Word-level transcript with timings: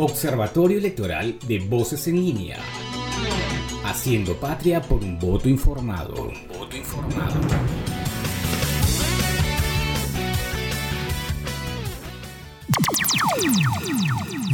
Observatorio 0.00 0.78
Electoral 0.78 1.36
de 1.48 1.58
Voces 1.58 2.06
en 2.06 2.14
Línea. 2.14 2.58
Haciendo 3.84 4.36
patria 4.36 4.80
por 4.80 5.02
un 5.02 5.18
voto 5.18 5.48
informado. 5.48 6.30
voto 6.56 6.76
informado. 6.76 7.34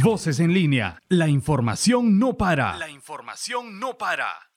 Voces 0.03 0.39
en 0.39 0.51
línea. 0.51 0.99
La 1.09 1.27
información 1.27 2.17
no 2.17 2.35
para. 2.35 2.77
La 2.77 2.89
información 2.89 3.79
no 3.79 3.99
para. 3.99 4.54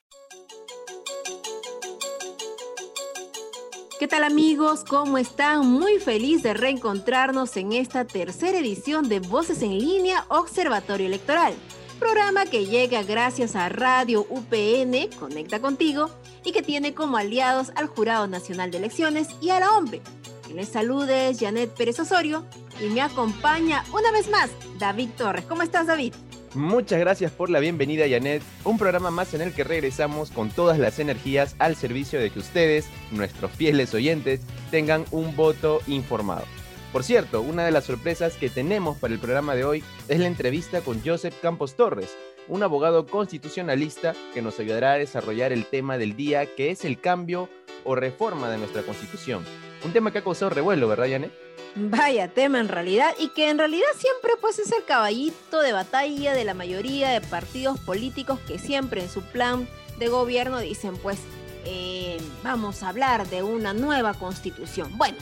¿Qué 3.99 4.07
tal 4.07 4.23
amigos? 4.23 4.85
¿Cómo 4.89 5.19
están? 5.19 5.67
Muy 5.67 5.99
feliz 5.99 6.45
de 6.45 6.55
reencontrarnos 6.55 7.57
en 7.57 7.73
esta 7.73 8.05
tercera 8.05 8.59
edición 8.59 9.09
de 9.09 9.19
Voces 9.19 9.61
en 9.61 9.77
línea 9.77 10.25
Observatorio 10.29 11.09
Electoral, 11.09 11.53
programa 11.99 12.47
que 12.47 12.67
llega 12.67 13.03
gracias 13.03 13.57
a 13.57 13.69
Radio 13.69 14.25
UPN, 14.31 15.11
Conecta 15.19 15.59
contigo, 15.61 16.11
y 16.45 16.53
que 16.53 16.63
tiene 16.63 16.95
como 16.95 17.17
aliados 17.17 17.73
al 17.75 17.89
Jurado 17.89 18.29
Nacional 18.29 18.71
de 18.71 18.79
Elecciones 18.79 19.31
y 19.41 19.51
a 19.51 19.59
la. 19.59 20.01
Quien 20.45 20.57
les 20.57 20.69
salude 20.69 21.31
es 21.31 21.41
Janet 21.41 21.75
Pérez 21.75 21.99
Osorio 21.99 22.47
y 22.81 22.91
me 22.91 23.01
acompaña 23.01 23.85
una 23.93 24.13
vez 24.13 24.31
más 24.31 24.49
David 24.79 25.09
Torres. 25.17 25.45
¿Cómo 25.47 25.63
estás 25.63 25.89
David? 25.89 26.15
Muchas 26.55 26.99
gracias 26.99 27.31
por 27.31 27.51
la 27.51 27.61
bienvenida, 27.61 28.09
Janet. 28.09 28.43
Un 28.65 28.79
programa 28.79 29.11
más 29.11 29.35
en 29.35 29.43
el 29.43 29.53
que 29.53 29.65
regresamos 29.65 30.31
con 30.31 30.49
todas 30.49 30.79
las 30.79 30.99
energías 30.99 31.55
al 31.59 31.77
servicio 31.77 32.19
de 32.19 32.31
que 32.31 32.39
ustedes, 32.39 32.89
nuestros 33.11 33.51
fieles 33.51 33.93
oyentes, 33.93 34.41
tengan 34.71 35.05
un 35.11 35.37
voto 35.37 35.81
informado. 35.87 36.45
Por 36.91 37.05
cierto, 37.05 37.43
una 37.43 37.67
de 37.67 37.71
las 37.71 37.85
sorpresas 37.85 38.35
que 38.37 38.49
tenemos 38.49 38.97
para 38.97 39.13
el 39.13 39.21
programa 39.21 39.55
de 39.55 39.65
hoy 39.65 39.85
es 40.09 40.19
la 40.21 40.27
entrevista 40.27 40.81
con 40.81 41.03
Joseph 41.05 41.35
Campos 41.43 41.77
Torres, 41.77 42.17
un 42.49 42.63
abogado 42.63 43.07
constitucionalista 43.07 44.15
que 44.33 44.41
nos 44.41 44.59
ayudará 44.59 44.93
a 44.93 44.99
desarrollar 44.99 45.53
el 45.53 45.67
tema 45.67 45.99
del 45.99 46.17
día, 46.17 46.47
que 46.55 46.71
es 46.71 46.87
el 46.87 46.99
cambio 46.99 47.51
o 47.85 47.95
reforma 47.95 48.51
de 48.51 48.57
nuestra 48.57 48.83
constitución. 48.83 49.45
Un 49.85 49.93
tema 49.93 50.13
que 50.13 50.19
ha 50.19 50.25
causado 50.25 50.51
revuelo, 50.51 50.89
¿verdad, 50.89 51.11
Janet? 51.11 51.48
Vaya 51.81 52.27
tema 52.27 52.59
en 52.59 52.67
realidad 52.67 53.15
y 53.21 53.29
que 53.29 53.51
en 53.51 53.59
realidad 53.59 53.87
siempre 53.97 54.33
pues 54.41 54.59
es 54.59 54.73
el 54.73 54.85
caballito 54.85 55.61
de 55.61 55.73
batalla 55.73 56.35
de 56.35 56.45
la 56.45 56.53
mayoría 56.53 57.11
de 57.11 57.21
partidos 57.21 57.79
políticos 57.79 58.41
que 58.49 58.59
siempre 58.59 59.03
en 59.03 59.09
su 59.09 59.23
plan 59.23 59.69
de 60.01 60.09
gobierno 60.09 60.59
dicen 60.59 60.97
pues 60.97 61.21
eh, 61.65 62.21
vamos 62.43 62.83
a 62.83 62.89
hablar 62.89 63.29
de 63.29 63.45
una 63.45 63.75
nueva 63.75 64.15
constitución. 64.15 64.99
Bueno, 64.99 65.19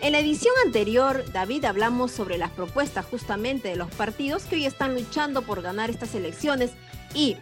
en 0.00 0.12
la 0.12 0.20
edición 0.20 0.54
anterior, 0.64 1.30
David, 1.30 1.66
hablamos 1.66 2.10
sobre 2.10 2.38
las 2.38 2.52
propuestas 2.52 3.04
justamente 3.04 3.68
de 3.68 3.76
los 3.76 3.90
partidos 3.90 4.44
que 4.44 4.56
hoy 4.56 4.64
están 4.64 4.94
luchando 4.94 5.42
por 5.42 5.60
ganar 5.60 5.90
estas 5.90 6.14
elecciones 6.14 6.70
y 7.12 7.36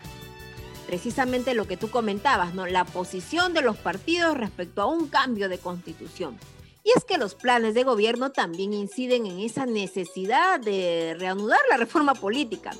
precisamente 0.88 1.54
lo 1.54 1.68
que 1.68 1.76
tú 1.76 1.88
comentabas, 1.88 2.52
¿no? 2.52 2.66
La 2.66 2.84
posición 2.84 3.54
de 3.54 3.62
los 3.62 3.76
partidos 3.76 4.36
respecto 4.36 4.82
a 4.82 4.86
un 4.86 5.06
cambio 5.06 5.48
de 5.48 5.58
constitución. 5.58 6.36
Y 6.86 6.96
es 6.96 7.04
que 7.04 7.18
los 7.18 7.34
planes 7.34 7.74
de 7.74 7.82
gobierno 7.82 8.30
también 8.30 8.72
inciden 8.72 9.26
en 9.26 9.40
esa 9.40 9.66
necesidad 9.66 10.60
de 10.60 11.16
reanudar 11.18 11.58
la 11.68 11.78
reforma 11.78 12.14
política. 12.14 12.70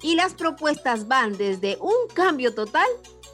Y 0.00 0.14
las 0.14 0.34
propuestas 0.34 1.08
van 1.08 1.36
desde 1.36 1.76
un 1.80 2.06
cambio 2.14 2.54
total 2.54 2.86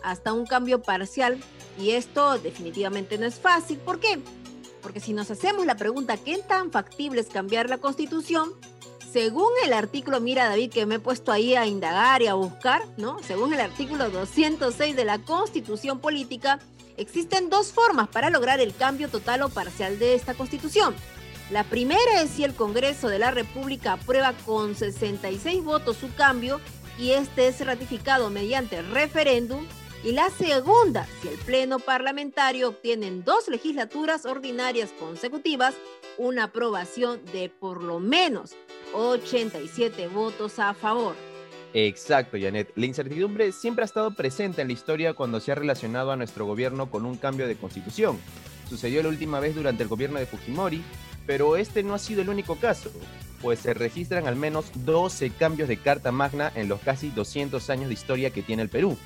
hasta 0.03 0.33
un 0.33 0.47
cambio 0.47 0.81
parcial. 0.81 1.39
Y 1.79 1.91
esto 1.91 2.39
definitivamente 2.39 3.19
no 3.19 3.27
es 3.27 3.35
fácil. 3.35 3.77
¿Por 3.77 4.01
qué? 4.01 4.19
Porque 4.81 4.99
si 4.99 5.13
nos 5.13 5.31
hacemos 5.31 5.67
la 5.67 5.77
pregunta, 5.77 6.17
¿qué 6.17 6.39
tan 6.39 6.73
factible 6.73 7.21
es 7.21 7.29
cambiar 7.29 7.69
la 7.69 7.77
constitución? 7.77 8.55
Según 9.13 9.51
el 9.63 9.75
artículo, 9.75 10.21
mira 10.21 10.49
David, 10.49 10.73
que 10.73 10.87
me 10.87 10.95
he 10.95 11.01
puesto 11.01 11.33
ahí 11.33 11.55
a 11.55 11.67
indagar 11.67 12.23
y 12.23 12.29
a 12.29 12.35
buscar, 12.35 12.83
¿no? 12.97 13.23
Según 13.23 13.53
el 13.53 13.61
artículo 13.61 14.09
206 14.09 14.97
de 14.97 15.05
la 15.05 15.19
Constitución 15.19 16.01
Política, 16.01 16.61
Existen 16.97 17.51
dos 17.51 17.73
formas 17.73 18.09
para 18.09 18.31
lograr 18.31 18.61
el 18.61 18.75
cambio 18.75 19.09
total 19.09 19.43
o 19.43 19.49
parcial 19.49 19.99
de 19.99 20.15
esta 20.15 20.35
constitución. 20.35 20.95
La 21.51 21.65
primera 21.65 22.23
es 22.23 22.31
si 22.31 22.45
el 22.45 22.55
Congreso 22.55 23.09
de 23.09 23.19
la 23.19 23.31
República 23.31 23.95
aprueba 23.95 24.33
con 24.47 24.75
66 24.75 25.63
votos 25.63 25.97
su 25.99 26.15
cambio 26.15 26.61
y 26.99 27.11
este 27.11 27.49
es 27.49 27.65
ratificado 27.65 28.31
mediante 28.31 28.81
referéndum. 28.83 29.67
Y 30.05 30.13
la 30.13 30.31
segunda, 30.31 31.07
si 31.21 31.29
el 31.29 31.39
Pleno 31.39 31.79
Parlamentario 31.79 32.69
obtiene 32.69 33.07
en 33.07 33.25
dos 33.25 33.49
legislaturas 33.49 34.27
ordinarias 34.27 34.93
consecutivas 34.99 35.75
una 36.19 36.45
aprobación 36.45 37.25
de 37.33 37.49
por 37.49 37.83
lo 37.83 38.01
menos 38.01 38.55
87 38.95 40.09
votos 40.09 40.59
a 40.59 40.75
favor. 40.75 41.17
Exacto, 41.77 42.39
Janet. 42.41 42.71
La 42.77 42.87
incertidumbre 42.87 43.51
siempre 43.51 43.83
ha 43.83 43.85
estado 43.85 44.13
presente 44.13 44.63
en 44.63 44.69
la 44.69 44.73
historia 44.73 45.13
cuando 45.15 45.41
se 45.41 45.51
ha 45.51 45.57
relacionado 45.57 46.13
a 46.13 46.17
nuestro 46.17 46.47
gobierno 46.47 46.89
con 46.89 47.05
un 47.05 47.17
cambio 47.17 47.49
de 47.49 47.57
constitución. 47.57 48.17
Sucedió 48.69 49.03
la 49.03 49.09
última 49.09 49.41
vez 49.41 49.57
durante 49.57 49.83
el 49.83 49.89
gobierno 49.89 50.21
de 50.21 50.27
Fujimori, 50.27 50.85
pero 51.27 51.57
este 51.57 51.83
no 51.83 51.95
ha 51.95 51.99
sido 51.99 52.23
el 52.23 52.29
único 52.29 52.55
caso, 52.57 52.93
pues 53.43 53.59
se 53.59 53.75
registran 53.75 54.29
al 54.29 54.37
menos 54.37 54.67
12 54.85 55.31
cambios 55.31 55.69
de 55.69 55.77
Carta 55.77 56.13
Magna 56.13 56.53
en 56.55 56.69
los 56.69 56.81
casi 56.81 57.11
200 57.11 57.69
años 57.71 57.89
de 57.89 57.95
historia 57.95 58.31
que 58.31 58.43
tiene 58.43 58.63
el 58.63 58.69
Perú. 58.69 58.97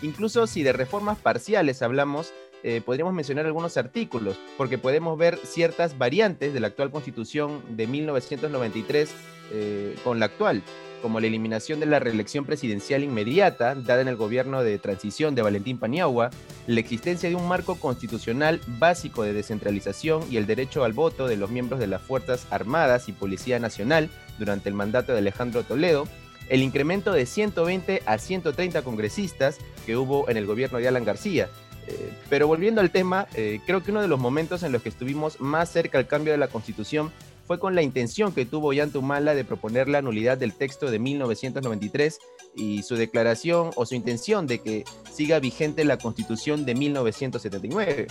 Incluso 0.00 0.46
si 0.46 0.62
de 0.62 0.72
reformas 0.72 1.18
parciales 1.18 1.82
hablamos, 1.82 2.32
eh, 2.62 2.82
podríamos 2.84 3.14
mencionar 3.14 3.46
algunos 3.46 3.76
artículos, 3.76 4.38
porque 4.56 4.78
podemos 4.78 5.18
ver 5.18 5.40
ciertas 5.42 5.98
variantes 5.98 6.54
de 6.54 6.60
la 6.60 6.68
actual 6.68 6.92
constitución 6.92 7.62
de 7.76 7.88
1993 7.88 9.10
eh, 9.50 9.96
con 10.04 10.20
la 10.20 10.26
actual 10.26 10.62
como 11.02 11.20
la 11.20 11.26
eliminación 11.26 11.80
de 11.80 11.86
la 11.86 11.98
reelección 11.98 12.46
presidencial 12.46 13.02
inmediata 13.02 13.74
dada 13.74 14.00
en 14.00 14.08
el 14.08 14.16
gobierno 14.16 14.62
de 14.62 14.78
transición 14.78 15.34
de 15.34 15.42
Valentín 15.42 15.78
Paniagua, 15.78 16.30
la 16.66 16.80
existencia 16.80 17.28
de 17.28 17.34
un 17.34 17.48
marco 17.48 17.74
constitucional 17.74 18.60
básico 18.66 19.24
de 19.24 19.34
descentralización 19.34 20.22
y 20.30 20.36
el 20.36 20.46
derecho 20.46 20.84
al 20.84 20.92
voto 20.92 21.26
de 21.26 21.36
los 21.36 21.50
miembros 21.50 21.80
de 21.80 21.88
las 21.88 22.00
Fuerzas 22.00 22.46
Armadas 22.50 23.08
y 23.08 23.12
Policía 23.12 23.58
Nacional 23.58 24.08
durante 24.38 24.68
el 24.68 24.74
mandato 24.74 25.12
de 25.12 25.18
Alejandro 25.18 25.64
Toledo, 25.64 26.06
el 26.48 26.62
incremento 26.62 27.12
de 27.12 27.26
120 27.26 28.02
a 28.06 28.18
130 28.18 28.82
congresistas 28.82 29.58
que 29.84 29.96
hubo 29.96 30.28
en 30.30 30.36
el 30.36 30.46
gobierno 30.46 30.78
de 30.78 30.88
Alan 30.88 31.04
García. 31.04 31.48
Eh, 31.88 32.12
pero 32.30 32.46
volviendo 32.46 32.80
al 32.80 32.90
tema, 32.90 33.26
eh, 33.34 33.60
creo 33.66 33.82
que 33.82 33.90
uno 33.90 34.02
de 34.02 34.08
los 34.08 34.20
momentos 34.20 34.62
en 34.62 34.72
los 34.72 34.82
que 34.82 34.88
estuvimos 34.88 35.40
más 35.40 35.70
cerca 35.70 35.98
al 35.98 36.06
cambio 36.06 36.32
de 36.32 36.38
la 36.38 36.48
constitución 36.48 37.10
fue 37.52 37.58
con 37.58 37.74
la 37.74 37.82
intención 37.82 38.32
que 38.32 38.46
tuvo 38.46 38.72
Humala 38.94 39.34
de 39.34 39.44
proponer 39.44 39.86
la 39.86 40.00
nulidad 40.00 40.38
del 40.38 40.54
texto 40.54 40.90
de 40.90 40.98
1993 40.98 42.18
y 42.56 42.82
su 42.82 42.96
declaración 42.96 43.72
o 43.76 43.84
su 43.84 43.94
intención 43.94 44.46
de 44.46 44.60
que 44.60 44.84
siga 45.12 45.38
vigente 45.38 45.84
la 45.84 45.98
constitución 45.98 46.64
de 46.64 46.74
1979. 46.74 48.06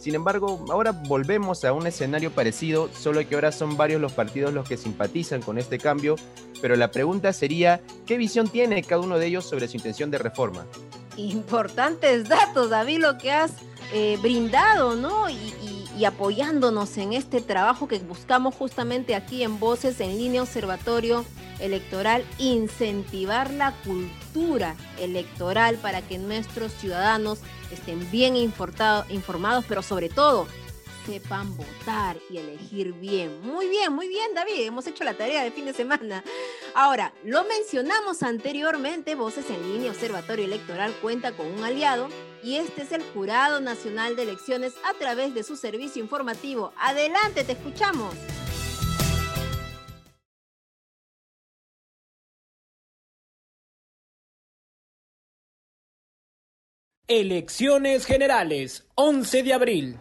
Sin 0.00 0.14
embargo, 0.14 0.64
ahora 0.70 0.92
volvemos 0.92 1.62
a 1.66 1.74
un 1.74 1.86
escenario 1.86 2.30
parecido, 2.30 2.88
solo 2.98 3.20
que 3.28 3.34
ahora 3.34 3.52
son 3.52 3.76
varios 3.76 4.00
los 4.00 4.14
partidos 4.14 4.54
los 4.54 4.66
que 4.66 4.78
simpatizan 4.78 5.42
con 5.42 5.58
este 5.58 5.76
cambio, 5.76 6.16
pero 6.62 6.74
la 6.74 6.90
pregunta 6.90 7.34
sería, 7.34 7.82
¿qué 8.06 8.16
visión 8.16 8.48
tiene 8.48 8.82
cada 8.82 9.02
uno 9.02 9.18
de 9.18 9.26
ellos 9.26 9.44
sobre 9.44 9.68
su 9.68 9.76
intención 9.76 10.10
de 10.10 10.16
reforma? 10.16 10.64
Importantes 11.18 12.30
datos, 12.30 12.70
David, 12.70 13.00
lo 13.00 13.18
que 13.18 13.30
has 13.30 13.52
eh, 13.92 14.16
brindado, 14.22 14.96
¿no? 14.96 15.28
Apoyándonos 16.04 16.96
en 16.98 17.12
este 17.12 17.40
trabajo 17.40 17.88
que 17.88 17.98
buscamos 18.00 18.54
justamente 18.54 19.14
aquí 19.14 19.42
en 19.42 19.58
Voces 19.58 20.00
en 20.00 20.18
Línea 20.18 20.42
Observatorio 20.42 21.24
Electoral, 21.58 22.24
incentivar 22.38 23.50
la 23.50 23.72
cultura 23.82 24.76
electoral 25.00 25.76
para 25.76 26.02
que 26.02 26.18
nuestros 26.18 26.72
ciudadanos 26.72 27.38
estén 27.72 28.10
bien 28.10 28.36
informados, 28.36 29.64
pero 29.66 29.82
sobre 29.82 30.08
todo 30.10 30.46
sepan 31.06 31.56
votar 31.56 32.18
y 32.28 32.38
elegir 32.38 32.92
bien. 32.94 33.40
Muy 33.42 33.68
bien, 33.68 33.92
muy 33.92 34.08
bien, 34.08 34.34
David. 34.34 34.66
Hemos 34.66 34.86
hecho 34.86 35.04
la 35.04 35.14
tarea 35.14 35.44
de 35.44 35.52
fin 35.52 35.64
de 35.64 35.72
semana. 35.72 36.24
Ahora, 36.74 37.12
lo 37.24 37.44
mencionamos 37.44 38.22
anteriormente, 38.22 39.14
Voces 39.14 39.48
en 39.48 39.72
Línea 39.72 39.92
Observatorio 39.92 40.44
Electoral 40.44 40.92
cuenta 41.00 41.32
con 41.32 41.46
un 41.46 41.64
aliado 41.64 42.08
y 42.42 42.56
este 42.56 42.82
es 42.82 42.92
el 42.92 43.02
Jurado 43.14 43.60
Nacional 43.60 44.16
de 44.16 44.22
Elecciones 44.22 44.74
a 44.84 44.98
través 44.98 45.32
de 45.34 45.44
su 45.44 45.56
servicio 45.56 46.02
informativo. 46.02 46.72
Adelante, 46.76 47.44
te 47.44 47.52
escuchamos. 47.52 48.14
Elecciones 57.08 58.04
Generales, 58.04 58.84
11 58.96 59.44
de 59.44 59.52
abril. 59.54 59.98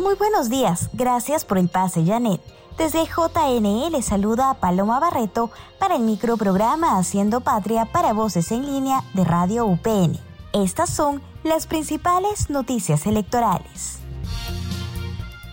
Muy 0.00 0.14
buenos 0.14 0.48
días, 0.48 0.88
gracias 0.94 1.44
por 1.44 1.58
el 1.58 1.68
pase 1.68 2.06
Janet. 2.06 2.40
Desde 2.78 3.04
JNE 3.04 3.90
le 3.90 4.00
saluda 4.00 4.48
a 4.48 4.54
Paloma 4.54 4.98
Barreto 4.98 5.50
para 5.78 5.96
el 5.96 6.02
microprograma 6.04 6.96
Haciendo 6.96 7.42
Patria 7.42 7.84
para 7.84 8.14
Voces 8.14 8.50
en 8.50 8.64
Línea 8.64 9.04
de 9.12 9.24
Radio 9.24 9.66
UPN. 9.66 10.18
Estas 10.54 10.88
son 10.88 11.20
las 11.44 11.66
principales 11.66 12.48
noticias 12.48 13.04
electorales. 13.06 13.98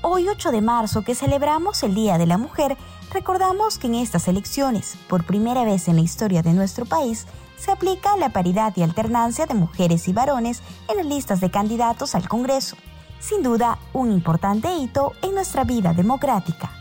Hoy 0.02 0.30
8 0.30 0.52
de 0.52 0.62
marzo, 0.62 1.04
que 1.04 1.14
celebramos 1.14 1.84
el 1.84 1.94
Día 1.94 2.18
de 2.18 2.28
la 2.28 2.38
Mujer, 2.38 2.78
Recordamos 3.14 3.78
que 3.78 3.88
en 3.88 3.96
estas 3.96 4.28
elecciones, 4.28 4.98
por 5.08 5.26
primera 5.26 5.64
vez 5.64 5.88
en 5.88 5.96
la 5.96 6.02
historia 6.02 6.42
de 6.42 6.54
nuestro 6.54 6.86
país, 6.86 7.26
se 7.58 7.72
aplica 7.72 8.18
la 8.18 8.30
paridad 8.30 8.74
y 8.76 8.84
alternancia 8.84 9.46
de 9.46 9.54
mujeres 9.54 10.08
y 10.08 10.14
varones 10.14 10.62
en 10.90 10.98
las 10.98 11.06
listas 11.06 11.40
de 11.40 11.50
candidatos 11.50 12.16
al 12.16 12.28
Congreso. 12.28 12.76
Sin 13.20 13.44
duda, 13.44 13.80
un 13.94 14.12
importante 14.12 14.74
hito 14.76 15.14
en 15.22 15.34
nuestra 15.34 15.64
vida 15.64 15.94
democrática. 15.94 16.72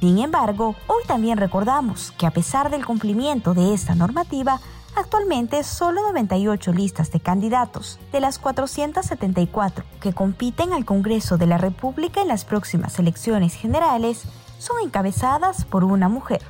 Sin 0.00 0.18
embargo, 0.18 0.74
hoy 0.86 1.02
también 1.06 1.38
recordamos 1.38 2.12
que 2.18 2.26
a 2.26 2.30
pesar 2.30 2.70
del 2.70 2.84
cumplimiento 2.84 3.54
de 3.54 3.72
esta 3.72 3.94
normativa, 3.94 4.60
actualmente 4.96 5.64
solo 5.64 6.02
98 6.02 6.72
listas 6.72 7.10
de 7.10 7.20
candidatos 7.20 7.98
de 8.12 8.20
las 8.20 8.38
474 8.38 9.84
que 10.00 10.12
compiten 10.12 10.72
al 10.72 10.84
Congreso 10.84 11.38
de 11.38 11.46
la 11.46 11.58
República 11.58 12.20
en 12.20 12.28
las 12.28 12.44
próximas 12.44 12.98
elecciones 12.98 13.54
generales 13.54 14.24
son 14.58 14.76
encabezadas 14.84 15.64
por 15.64 15.84
una 15.84 16.08
mujer. 16.08 16.42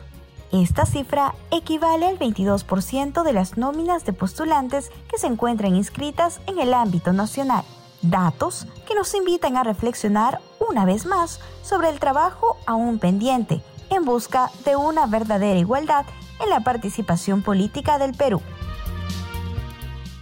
Esta 0.53 0.87
cifra 0.87 1.35
equivale 1.51 2.07
al 2.07 2.19
22% 2.19 3.23
de 3.23 3.33
las 3.33 3.57
nóminas 3.57 4.05
de 4.05 4.13
postulantes 4.13 4.91
que 5.09 5.19
se 5.19 5.27
encuentran 5.27 5.75
inscritas 5.75 6.41
en 6.47 6.59
el 6.59 6.75
ámbito 6.75 7.13
nacional. 7.13 7.65
Datos 8.03 8.67
nos 8.95 9.15
invitan 9.15 9.57
a 9.57 9.65
reflexionar 9.65 10.41
una 10.69 10.85
vez 10.85 11.07
más 11.07 11.41
sobre 11.63 11.89
el 11.89 12.01
trabajo 12.01 12.59
aún 12.67 12.99
pendiente 12.99 13.63
en 13.91 14.05
busca 14.05 14.51
de 14.65 14.75
una 14.77 15.07
verdadera 15.07 15.59
igualdad 15.59 16.05
en 16.41 16.51
la 16.51 16.61
participación 16.61 17.43
política 17.43 17.99
del 17.99 18.13
Perú. 18.13 18.41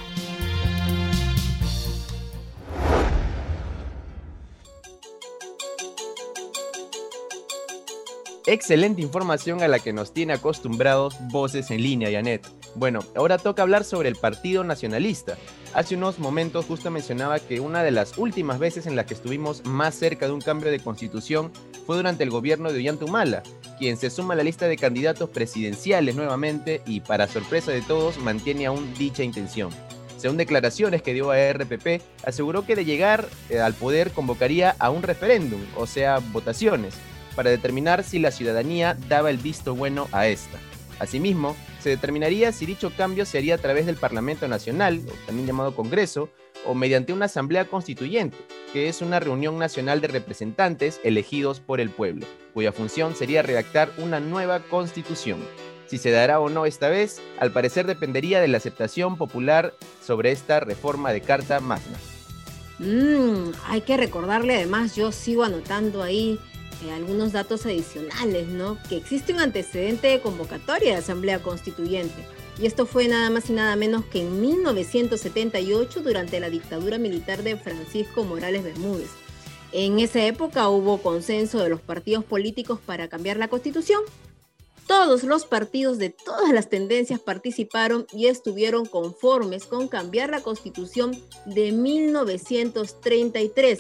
Excelente 8.52 9.02
información 9.02 9.64
a 9.64 9.70
la 9.70 9.80
que 9.80 9.94
nos 9.94 10.14
tiene 10.14 10.34
acostumbrados 10.34 11.16
Voces 11.30 11.72
en 11.72 11.82
línea, 11.82 12.12
Janet. 12.12 12.46
Bueno, 12.76 13.00
ahora 13.16 13.38
toca 13.38 13.62
hablar 13.62 13.86
sobre 13.86 14.10
el 14.10 14.18
Partido 14.18 14.66
Nacionalista. 14.66 15.38
Hace 15.74 15.96
unos 15.96 16.20
momentos 16.20 16.66
justo 16.66 16.92
mencionaba 16.92 17.40
que 17.40 17.62
una 17.62 17.82
de 17.82 17.92
las 17.92 18.18
últimas 18.18 18.60
veces 18.60 18.88
en 18.88 18.98
las 18.98 19.06
que 19.06 19.14
estuvimos 19.14 19.66
más 19.66 19.96
cerca 19.96 20.26
de 20.26 20.34
un 20.34 20.42
cambio 20.42 20.70
de 20.70 20.82
constitución 20.82 21.50
fue 21.86 21.96
durante 21.96 22.26
el 22.26 22.30
gobierno 22.30 22.74
de 22.74 22.80
Ollantumala, 22.80 23.42
quien 23.80 23.96
se 23.96 24.10
suma 24.10 24.34
a 24.34 24.38
la 24.38 24.44
lista 24.44 24.68
de 24.68 24.76
candidatos 24.76 25.30
presidenciales 25.30 26.18
nuevamente 26.18 26.82
y 26.86 27.00
para 27.00 27.30
sorpresa 27.30 27.72
de 27.72 27.82
todos 27.82 28.18
mantiene 28.18 28.66
aún 28.66 28.94
dicha 28.96 29.24
intención. 29.24 29.70
Según 30.18 30.36
declaraciones 30.36 31.02
que 31.02 31.14
dio 31.14 31.32
a 31.32 31.54
RPP, 31.54 32.02
aseguró 32.26 32.66
que 32.66 32.76
de 32.76 32.84
llegar 32.84 33.30
eh, 33.50 33.62
al 33.62 33.74
poder 33.76 34.12
convocaría 34.12 34.76
a 34.78 34.90
un 34.90 35.04
referéndum, 35.04 35.62
o 35.78 35.88
sea, 35.88 36.20
votaciones 36.20 36.96
para 37.36 37.50
determinar 37.50 38.04
si 38.04 38.20
la 38.20 38.32
ciudadanía 38.32 38.98
daba 39.08 39.30
el 39.30 39.38
visto 39.38 39.76
bueno 39.76 40.08
a 40.12 40.28
esta. 40.28 40.58
Asimismo, 41.00 41.56
se 41.80 41.90
determinaría 41.90 42.52
si 42.52 42.66
dicho 42.66 42.92
cambio 42.96 43.26
se 43.26 43.40
haría 43.40 43.56
a 43.56 43.58
través 43.58 43.88
del 43.88 43.96
Parlamento 43.96 44.48
Nacional, 44.48 45.02
también 45.26 45.48
llamado 45.48 45.76
Congreso, 45.76 46.30
o 46.66 46.76
mediante 46.76 47.12
una 47.12 47.26
Asamblea 47.26 47.66
Constituyente, 47.66 48.38
que 48.72 48.88
es 48.88 49.02
una 49.02 49.20
reunión 49.20 49.58
nacional 49.58 50.00
de 50.00 50.08
representantes 50.08 51.02
elegidos 51.04 51.60
por 51.60 51.82
el 51.82 51.90
pueblo, 51.90 52.28
cuya 52.54 52.72
función 52.72 53.16
sería 53.16 53.42
redactar 53.42 53.92
una 53.98 54.20
nueva 54.20 54.60
constitución. 54.60 55.40
Si 55.88 55.98
se 55.98 56.12
dará 56.12 56.40
o 56.40 56.50
no 56.50 56.66
esta 56.66 56.88
vez, 56.88 57.20
al 57.40 57.52
parecer 57.52 57.86
dependería 57.86 58.40
de 58.40 58.48
la 58.48 58.58
aceptación 58.58 59.18
popular 59.18 59.74
sobre 60.06 60.32
esta 60.32 60.60
reforma 60.60 61.12
de 61.12 61.22
Carta 61.22 61.60
Magna. 61.60 61.98
Mm, 62.80 63.52
hay 63.68 63.82
que 63.82 63.98
recordarle 63.98 64.56
además, 64.56 64.96
yo 64.96 65.12
sigo 65.12 65.44
anotando 65.44 66.02
ahí 66.02 66.40
algunos 66.90 67.32
datos 67.32 67.66
adicionales, 67.66 68.48
¿no? 68.48 68.78
Que 68.90 68.98
existe 68.98 69.34
un 69.34 69.40
antecedente 69.40 70.08
de 70.08 70.22
convocatoria 70.22 70.94
de 70.94 71.00
Asamblea 71.00 71.44
Constituyente. 71.44 72.26
Y 72.60 72.66
esto 72.66 72.86
fue 72.86 73.08
nada 73.08 73.30
más 73.30 73.50
y 73.50 73.54
nada 73.54 73.76
menos 73.76 74.06
que 74.06 74.22
en 74.22 74.42
1978 74.42 76.02
durante 76.02 76.40
la 76.40 76.50
dictadura 76.50 76.98
militar 76.98 77.44
de 77.44 77.58
Francisco 77.58 78.24
Morales 78.24 78.64
Bermúdez. 78.64 79.10
En 79.72 80.00
esa 80.00 80.26
época 80.26 80.68
hubo 80.70 81.02
consenso 81.02 81.60
de 81.60 81.70
los 81.70 81.82
partidos 81.82 82.26
políticos 82.26 82.80
para 82.86 83.08
cambiar 83.08 83.38
la 83.38 83.48
constitución. 83.48 84.02
Todos 84.86 85.24
los 85.24 85.46
partidos 85.46 85.98
de 85.98 86.10
todas 86.10 86.52
las 86.52 86.70
tendencias 86.70 87.22
participaron 87.22 88.06
y 88.12 88.28
estuvieron 88.28 88.86
conformes 88.86 89.66
con 89.66 89.88
cambiar 89.88 90.32
la 90.32 90.42
constitución 90.42 91.18
de 91.46 91.72
1933 91.72 93.80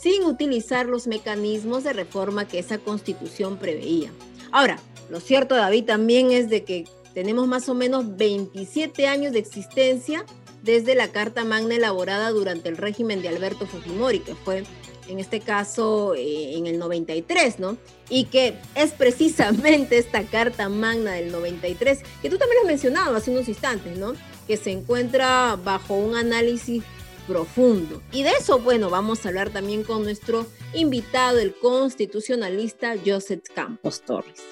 sin 0.00 0.24
utilizar 0.24 0.86
los 0.86 1.06
mecanismos 1.06 1.84
de 1.84 1.92
reforma 1.92 2.46
que 2.46 2.58
esa 2.58 2.78
constitución 2.78 3.58
preveía. 3.58 4.10
Ahora, 4.50 4.78
lo 5.10 5.20
cierto, 5.20 5.54
David, 5.54 5.84
también 5.84 6.30
es 6.30 6.48
de 6.48 6.64
que 6.64 6.84
tenemos 7.14 7.46
más 7.48 7.68
o 7.68 7.74
menos 7.74 8.16
27 8.16 9.06
años 9.06 9.32
de 9.32 9.38
existencia 9.38 10.24
desde 10.62 10.94
la 10.94 11.08
Carta 11.08 11.44
Magna 11.44 11.76
elaborada 11.76 12.30
durante 12.30 12.68
el 12.68 12.76
régimen 12.76 13.22
de 13.22 13.28
Alberto 13.28 13.66
Fujimori, 13.66 14.20
que 14.20 14.34
fue 14.34 14.64
en 15.08 15.18
este 15.18 15.40
caso 15.40 16.14
eh, 16.14 16.56
en 16.56 16.66
el 16.66 16.78
93, 16.78 17.58
¿no? 17.58 17.78
Y 18.10 18.24
que 18.24 18.54
es 18.74 18.92
precisamente 18.92 19.98
esta 19.98 20.22
Carta 20.24 20.68
Magna 20.68 21.12
del 21.12 21.32
93, 21.32 22.00
que 22.20 22.30
tú 22.30 22.36
también 22.36 22.56
lo 22.56 22.62
has 22.62 22.72
mencionado 22.72 23.16
hace 23.16 23.30
unos 23.30 23.48
instantes, 23.48 23.96
¿no? 23.96 24.12
Que 24.46 24.56
se 24.56 24.70
encuentra 24.70 25.56
bajo 25.56 25.94
un 25.94 26.14
análisis 26.14 26.82
profundo. 27.28 28.02
Y 28.10 28.24
de 28.24 28.30
eso, 28.30 28.58
bueno, 28.58 28.90
vamos 28.90 29.24
a 29.24 29.28
hablar 29.28 29.50
también 29.50 29.84
con 29.84 30.02
nuestro 30.02 30.46
invitado, 30.74 31.38
el 31.38 31.54
constitucionalista 31.54 32.94
Joseph 33.04 33.44
Campos 33.54 34.00
Torres. 34.00 34.42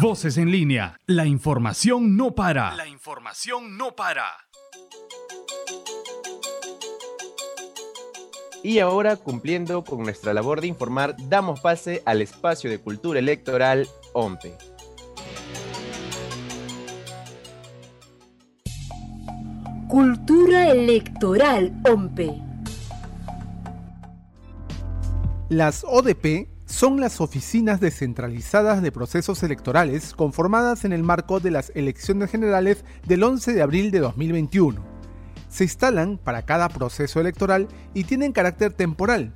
Voces 0.00 0.36
en 0.36 0.50
línea. 0.50 0.98
La 1.06 1.26
información 1.26 2.16
no 2.16 2.34
para. 2.34 2.74
La 2.76 2.86
información 2.86 3.76
no 3.76 3.96
para. 3.96 4.24
Y 8.62 8.78
ahora, 8.78 9.16
cumpliendo 9.16 9.84
con 9.84 10.02
nuestra 10.02 10.32
labor 10.32 10.60
de 10.60 10.68
informar, 10.68 11.16
damos 11.28 11.60
pase 11.60 12.02
al 12.06 12.22
espacio 12.22 12.70
de 12.70 12.78
cultura 12.78 13.18
electoral 13.18 13.86
OMPE. 14.14 14.73
Cultura 19.94 20.72
Electoral 20.72 21.72
OMPE. 21.88 22.42
Las 25.48 25.84
ODP 25.84 26.48
son 26.64 26.98
las 26.98 27.20
oficinas 27.20 27.78
descentralizadas 27.78 28.82
de 28.82 28.90
procesos 28.90 29.44
electorales 29.44 30.12
conformadas 30.12 30.84
en 30.84 30.92
el 30.92 31.04
marco 31.04 31.38
de 31.38 31.52
las 31.52 31.70
elecciones 31.76 32.32
generales 32.32 32.84
del 33.06 33.22
11 33.22 33.52
de 33.52 33.62
abril 33.62 33.92
de 33.92 34.00
2021. 34.00 34.84
Se 35.48 35.62
instalan 35.62 36.18
para 36.18 36.42
cada 36.42 36.68
proceso 36.70 37.20
electoral 37.20 37.68
y 37.94 38.02
tienen 38.02 38.32
carácter 38.32 38.72
temporal. 38.72 39.32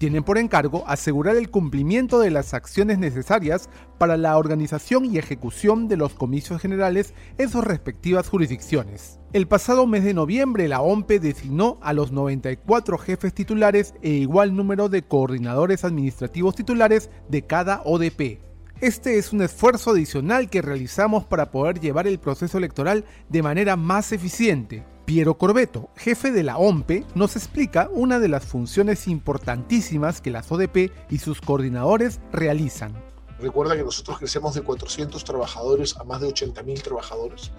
Tienen 0.00 0.24
por 0.24 0.38
encargo 0.38 0.82
asegurar 0.86 1.36
el 1.36 1.50
cumplimiento 1.50 2.20
de 2.20 2.30
las 2.30 2.54
acciones 2.54 2.98
necesarias 2.98 3.68
para 3.98 4.16
la 4.16 4.38
organización 4.38 5.04
y 5.04 5.18
ejecución 5.18 5.88
de 5.88 5.98
los 5.98 6.14
comicios 6.14 6.58
generales 6.58 7.12
en 7.36 7.50
sus 7.50 7.62
respectivas 7.62 8.26
jurisdicciones. 8.26 9.20
El 9.34 9.46
pasado 9.46 9.86
mes 9.86 10.02
de 10.02 10.14
noviembre, 10.14 10.68
la 10.68 10.80
OMPE 10.80 11.20
designó 11.20 11.76
a 11.82 11.92
los 11.92 12.12
94 12.12 12.96
jefes 12.96 13.34
titulares 13.34 13.92
e 14.00 14.08
igual 14.08 14.56
número 14.56 14.88
de 14.88 15.02
coordinadores 15.02 15.84
administrativos 15.84 16.54
titulares 16.54 17.10
de 17.28 17.42
cada 17.42 17.82
ODP. 17.84 18.40
Este 18.80 19.18
es 19.18 19.34
un 19.34 19.42
esfuerzo 19.42 19.90
adicional 19.90 20.48
que 20.48 20.62
realizamos 20.62 21.26
para 21.26 21.50
poder 21.50 21.78
llevar 21.78 22.06
el 22.06 22.18
proceso 22.18 22.56
electoral 22.56 23.04
de 23.28 23.42
manera 23.42 23.76
más 23.76 24.12
eficiente. 24.12 24.82
Piero 25.10 25.36
Corbeto, 25.36 25.90
jefe 25.96 26.30
de 26.30 26.44
la 26.44 26.56
OMPE, 26.56 27.04
nos 27.16 27.34
explica 27.34 27.90
una 27.92 28.20
de 28.20 28.28
las 28.28 28.44
funciones 28.44 29.08
importantísimas 29.08 30.20
que 30.20 30.30
las 30.30 30.52
ODP 30.52 30.92
y 31.10 31.18
sus 31.18 31.40
coordinadores 31.40 32.20
realizan. 32.30 32.94
Recuerda 33.40 33.76
que 33.76 33.82
nosotros 33.82 34.18
crecemos 34.18 34.54
de 34.54 34.62
400 34.62 35.24
trabajadores 35.24 35.96
a 35.96 36.04
más 36.04 36.20
de 36.20 36.28
80.000 36.28 36.82
trabajadores 36.82 37.50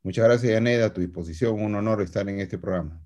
Muchas 0.03 0.23
gracias, 0.23 0.53
Yaneda, 0.53 0.85
a 0.85 0.93
tu 0.93 1.01
disposición. 1.01 1.61
Un 1.61 1.75
honor 1.75 2.01
estar 2.01 2.27
en 2.29 2.39
este 2.39 2.57
programa. 2.57 3.01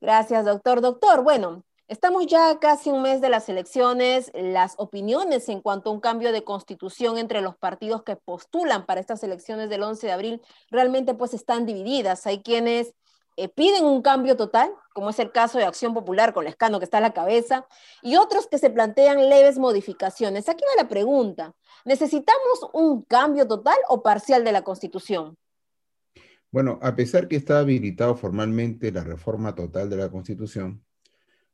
Gracias, 0.00 0.44
doctor. 0.44 0.80
Doctor, 0.80 1.22
bueno, 1.22 1.64
Estamos 1.88 2.26
ya 2.26 2.58
casi 2.58 2.90
un 2.90 3.02
mes 3.02 3.20
de 3.20 3.28
las 3.28 3.48
elecciones. 3.48 4.32
Las 4.34 4.74
opiniones 4.76 5.48
en 5.48 5.60
cuanto 5.60 5.90
a 5.90 5.92
un 5.92 6.00
cambio 6.00 6.32
de 6.32 6.42
constitución 6.42 7.16
entre 7.16 7.42
los 7.42 7.56
partidos 7.56 8.02
que 8.02 8.16
postulan 8.16 8.86
para 8.86 9.00
estas 9.00 9.22
elecciones 9.22 9.70
del 9.70 9.84
11 9.84 10.08
de 10.08 10.12
abril 10.12 10.42
realmente 10.68 11.14
pues 11.14 11.32
están 11.32 11.64
divididas. 11.64 12.26
Hay 12.26 12.42
quienes 12.42 12.92
eh, 13.36 13.48
piden 13.48 13.84
un 13.84 14.02
cambio 14.02 14.36
total, 14.36 14.72
como 14.94 15.10
es 15.10 15.18
el 15.18 15.30
caso 15.30 15.58
de 15.58 15.64
Acción 15.64 15.94
Popular 15.94 16.32
con 16.32 16.44
Lescano 16.44 16.78
que 16.78 16.84
está 16.84 16.98
a 16.98 17.02
la 17.02 17.12
cabeza, 17.12 17.66
y 18.02 18.16
otros 18.16 18.46
que 18.46 18.58
se 18.58 18.70
plantean 18.70 19.28
leves 19.28 19.58
modificaciones. 19.58 20.48
Aquí 20.48 20.64
va 20.64 20.82
la 20.82 20.88
pregunta. 20.88 21.54
¿Necesitamos 21.84 22.70
un 22.72 23.02
cambio 23.02 23.46
total 23.46 23.76
o 23.88 24.02
parcial 24.02 24.44
de 24.44 24.52
la 24.52 24.62
constitución? 24.62 25.36
Bueno, 26.50 26.78
a 26.80 26.96
pesar 26.96 27.28
que 27.28 27.36
está 27.36 27.58
habilitado 27.58 28.16
formalmente 28.16 28.90
la 28.90 29.04
reforma 29.04 29.54
total 29.54 29.90
de 29.90 29.96
la 29.96 30.08
constitución, 30.08 30.82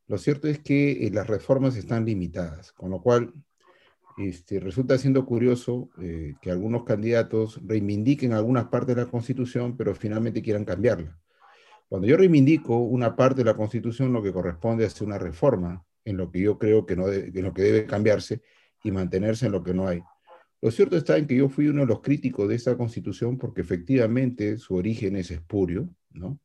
lo 0.06 0.18
cierto 0.18 0.48
es 0.48 0.58
que 0.60 1.06
eh, 1.06 1.10
las 1.10 1.26
reformas 1.26 1.76
están 1.76 2.04
limitadas, 2.04 2.72
con 2.72 2.90
lo 2.90 3.00
cual 3.00 3.32
este, 4.18 4.60
resulta 4.60 4.98
siendo 4.98 5.24
curioso 5.24 5.88
eh, 6.00 6.34
que 6.40 6.50
algunos 6.50 6.84
candidatos 6.84 7.60
reivindiquen 7.64 8.32
algunas 8.32 8.66
partes 8.66 8.94
de 8.94 9.02
la 9.02 9.10
Constitución, 9.10 9.76
pero 9.76 9.94
finalmente 9.94 10.42
quieran 10.42 10.64
cambiarla. 10.64 11.18
Cuando 11.92 12.08
yo 12.08 12.16
reivindico 12.16 12.78
una 12.78 13.14
parte 13.14 13.42
de 13.42 13.44
la 13.44 13.54
Constitución, 13.54 14.14
lo 14.14 14.22
que 14.22 14.32
corresponde 14.32 14.86
es 14.86 14.98
una 15.02 15.18
reforma 15.18 15.84
en 16.06 16.16
lo 16.16 16.30
que 16.30 16.40
yo 16.40 16.58
creo 16.58 16.86
que, 16.86 16.96
no 16.96 17.12
en 17.12 17.42
lo 17.42 17.52
que 17.52 17.60
debe 17.60 17.84
cambiarse 17.84 18.40
y 18.82 18.90
mantenerse 18.90 19.44
en 19.44 19.52
lo 19.52 19.62
que 19.62 19.74
no 19.74 19.86
hay. 19.86 20.00
Lo 20.62 20.70
cierto 20.70 20.96
está 20.96 21.18
en 21.18 21.26
que 21.26 21.36
yo 21.36 21.50
fui 21.50 21.68
uno 21.68 21.82
de 21.82 21.86
los 21.88 22.00
críticos 22.00 22.48
de 22.48 22.54
esa 22.54 22.78
Constitución 22.78 23.36
porque 23.36 23.60
efectivamente 23.60 24.56
su 24.56 24.74
origen 24.74 25.16
es 25.16 25.30
espurio, 25.30 25.86
¿no? 26.12 26.40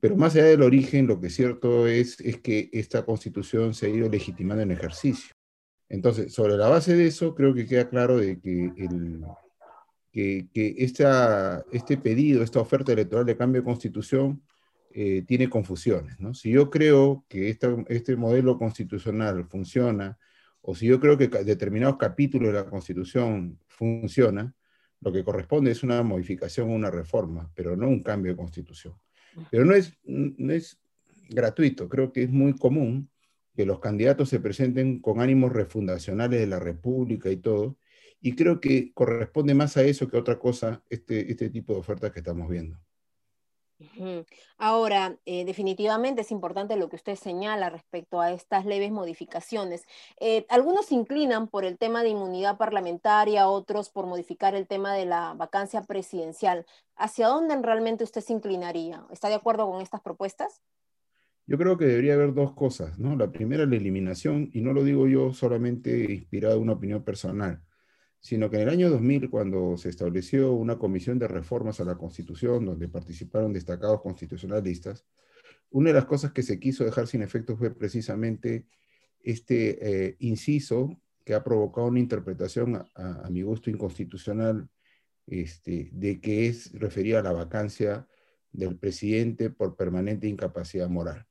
Pero 0.00 0.16
más 0.16 0.34
allá 0.34 0.46
del 0.46 0.62
origen, 0.62 1.06
lo 1.06 1.20
que 1.20 1.26
es 1.26 1.34
cierto 1.34 1.86
es, 1.86 2.18
es 2.20 2.40
que 2.40 2.70
esta 2.72 3.04
constitución 3.04 3.74
se 3.74 3.84
ha 3.84 3.88
ido 3.90 4.08
legitimando 4.08 4.62
en 4.62 4.70
ejercicio. 4.70 5.34
Entonces, 5.90 6.32
sobre 6.32 6.56
la 6.56 6.70
base 6.70 6.96
de 6.96 7.08
eso, 7.08 7.34
creo 7.34 7.52
que 7.52 7.66
queda 7.66 7.90
claro 7.90 8.16
de 8.16 8.40
que, 8.40 8.72
el, 8.78 9.20
que, 10.10 10.48
que 10.50 10.76
esta, 10.78 11.62
este 11.72 11.98
pedido, 11.98 12.42
esta 12.42 12.60
oferta 12.60 12.94
electoral 12.94 13.26
de 13.26 13.36
cambio 13.36 13.60
de 13.60 13.66
constitución 13.66 14.42
eh, 14.90 15.22
tiene 15.26 15.48
confusiones. 15.48 16.18
¿no? 16.20 16.34
Si 16.34 16.50
yo 16.50 16.70
creo 16.70 17.24
que 17.28 17.50
esta, 17.50 17.74
este 17.88 18.16
modelo 18.16 18.58
constitucional 18.58 19.44
funciona, 19.44 20.18
o 20.60 20.74
si 20.74 20.86
yo 20.86 21.00
creo 21.00 21.16
que 21.16 21.28
determinados 21.28 21.96
capítulos 21.96 22.48
de 22.48 22.54
la 22.54 22.66
constitución 22.66 23.58
funciona, 23.66 24.54
lo 25.00 25.12
que 25.12 25.24
corresponde 25.24 25.70
es 25.70 25.82
una 25.82 26.02
modificación 26.02 26.70
o 26.70 26.74
una 26.74 26.90
reforma, 26.90 27.50
pero 27.54 27.76
no 27.76 27.88
un 27.88 28.02
cambio 28.02 28.32
de 28.32 28.36
constitución. 28.36 28.94
Pero 29.50 29.64
no 29.64 29.74
es, 29.74 29.96
no 30.04 30.52
es 30.52 30.80
gratuito, 31.28 31.88
creo 31.88 32.12
que 32.12 32.24
es 32.24 32.30
muy 32.30 32.54
común 32.54 33.08
que 33.54 33.66
los 33.66 33.80
candidatos 33.80 34.28
se 34.28 34.40
presenten 34.40 35.00
con 35.00 35.20
ánimos 35.20 35.52
refundacionales 35.52 36.40
de 36.40 36.46
la 36.46 36.58
República 36.58 37.30
y 37.30 37.36
todo, 37.36 37.76
y 38.20 38.34
creo 38.34 38.60
que 38.60 38.92
corresponde 38.94 39.54
más 39.54 39.76
a 39.76 39.84
eso 39.84 40.08
que 40.08 40.16
a 40.16 40.20
otra 40.20 40.38
cosa 40.38 40.82
este, 40.88 41.30
este 41.30 41.50
tipo 41.50 41.72
de 41.72 41.80
ofertas 41.80 42.12
que 42.12 42.20
estamos 42.20 42.48
viendo. 42.48 42.78
Ahora, 44.56 45.16
eh, 45.24 45.44
definitivamente 45.44 46.22
es 46.22 46.30
importante 46.30 46.76
lo 46.76 46.88
que 46.88 46.96
usted 46.96 47.16
señala 47.16 47.70
respecto 47.70 48.20
a 48.20 48.32
estas 48.32 48.66
leves 48.66 48.90
modificaciones. 48.90 49.84
Eh, 50.20 50.46
algunos 50.48 50.86
se 50.86 50.94
inclinan 50.94 51.48
por 51.48 51.64
el 51.64 51.78
tema 51.78 52.02
de 52.02 52.10
inmunidad 52.10 52.56
parlamentaria, 52.56 53.48
otros 53.48 53.90
por 53.90 54.06
modificar 54.06 54.54
el 54.54 54.66
tema 54.66 54.94
de 54.94 55.06
la 55.06 55.34
vacancia 55.34 55.82
presidencial. 55.82 56.66
¿Hacia 56.96 57.28
dónde 57.28 57.56
realmente 57.62 58.04
usted 58.04 58.20
se 58.20 58.32
inclinaría? 58.32 59.04
¿Está 59.10 59.28
de 59.28 59.36
acuerdo 59.36 59.70
con 59.70 59.80
estas 59.80 60.00
propuestas? 60.00 60.60
Yo 61.46 61.56
creo 61.56 61.78
que 61.78 61.86
debería 61.86 62.14
haber 62.14 62.34
dos 62.34 62.52
cosas, 62.52 62.98
¿no? 62.98 63.16
La 63.16 63.30
primera, 63.30 63.64
la 63.64 63.76
eliminación, 63.76 64.50
y 64.52 64.60
no 64.60 64.72
lo 64.72 64.84
digo 64.84 65.06
yo 65.06 65.32
solamente 65.32 66.12
inspirado 66.12 66.56
en 66.56 66.62
una 66.62 66.74
opinión 66.74 67.02
personal 67.02 67.62
sino 68.20 68.50
que 68.50 68.56
en 68.56 68.62
el 68.62 68.68
año 68.68 68.90
2000, 68.90 69.30
cuando 69.30 69.76
se 69.76 69.88
estableció 69.88 70.52
una 70.52 70.78
comisión 70.78 71.18
de 71.18 71.28
reformas 71.28 71.80
a 71.80 71.84
la 71.84 71.96
Constitución, 71.96 72.64
donde 72.64 72.88
participaron 72.88 73.52
destacados 73.52 74.00
constitucionalistas, 74.00 75.06
una 75.70 75.90
de 75.90 75.94
las 75.94 76.06
cosas 76.06 76.32
que 76.32 76.42
se 76.42 76.58
quiso 76.58 76.84
dejar 76.84 77.06
sin 77.06 77.22
efecto 77.22 77.56
fue 77.56 77.74
precisamente 77.74 78.66
este 79.20 80.06
eh, 80.06 80.16
inciso 80.20 81.00
que 81.24 81.34
ha 81.34 81.44
provocado 81.44 81.88
una 81.88 82.00
interpretación 82.00 82.76
a, 82.94 83.28
mi 83.30 83.42
gusto 83.42 83.68
inconstitucional 83.68 84.68
este, 85.26 85.90
de 85.92 86.20
que 86.20 86.48
es 86.48 86.72
referida 86.72 87.20
a 87.20 87.22
la 87.22 87.32
vacancia 87.32 88.08
del 88.50 88.78
presidente 88.78 89.50
por 89.50 89.76
permanente 89.76 90.26
incapacidad 90.26 90.88
moral. 90.88 91.26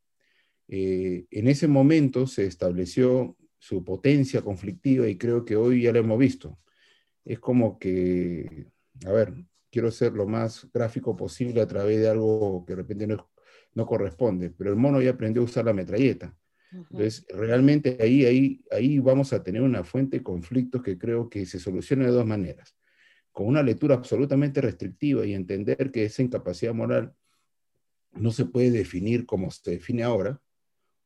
Eh, 0.67 1.25
en 1.32 1.48
ese 1.48 1.67
momento 1.67 2.27
se 2.27 2.46
estableció 2.46 3.36
su 3.58 3.84
potencia 3.84 4.41
conflictiva 4.41 5.08
y 5.08 5.17
creo 5.17 5.46
que 5.46 5.56
hoy 5.56 5.84
ya 5.84 5.91
lo 5.91 6.00
hemos 6.00 6.20
visto. 6.20 6.60
Es 7.28 7.40
como 7.40 7.78
que, 7.78 8.68
a 9.06 9.12
ver, 9.12 9.34
quiero 9.70 9.92
ser 9.92 10.14
lo 10.14 10.26
más 10.26 10.68
gráfico 10.74 11.16
posible 11.16 11.62
a 11.62 11.68
través 11.68 12.00
de 12.00 12.10
algo 12.10 12.64
que 12.66 12.74
de 12.74 12.82
repente 12.82 13.06
no, 13.06 13.30
no 13.74 13.86
corresponde, 13.86 14.50
pero 14.50 14.70
el 14.72 14.78
mono 14.78 15.02
ya 15.02 15.12
aprendió 15.12 15.42
a 15.42 15.46
usar 15.46 15.66
la 15.66 15.74
metralleta. 15.74 16.36
Entonces, 16.72 17.26
realmente 17.30 17.98
ahí, 18.00 18.26
ahí, 18.26 18.66
ahí 18.72 19.00
vamos 19.00 19.34
a 19.34 19.44
tener 19.44 19.62
una 19.62 19.84
fuente 19.84 20.18
de 20.18 20.24
conflictos 20.24 20.82
que 20.82 20.98
creo 20.98 21.30
que 21.30 21.46
se 21.46 21.60
soluciona 21.60 22.06
de 22.06 22.12
dos 22.12 22.26
maneras. 22.26 22.78
Con 23.32 23.48
una 23.48 23.64
lectura 23.64 23.96
absolutamente 23.96 24.62
restrictiva 24.62 25.26
y 25.26 25.34
entender 25.34 25.92
que 25.92 26.06
esa 26.06 26.24
incapacidad 26.24 26.74
moral 26.74 27.14
no 28.14 28.32
se 28.32 28.46
puede 28.46 28.72
definir 28.72 29.26
como 29.26 29.52
se 29.52 29.72
define 29.72 30.04
ahora, 30.04 30.42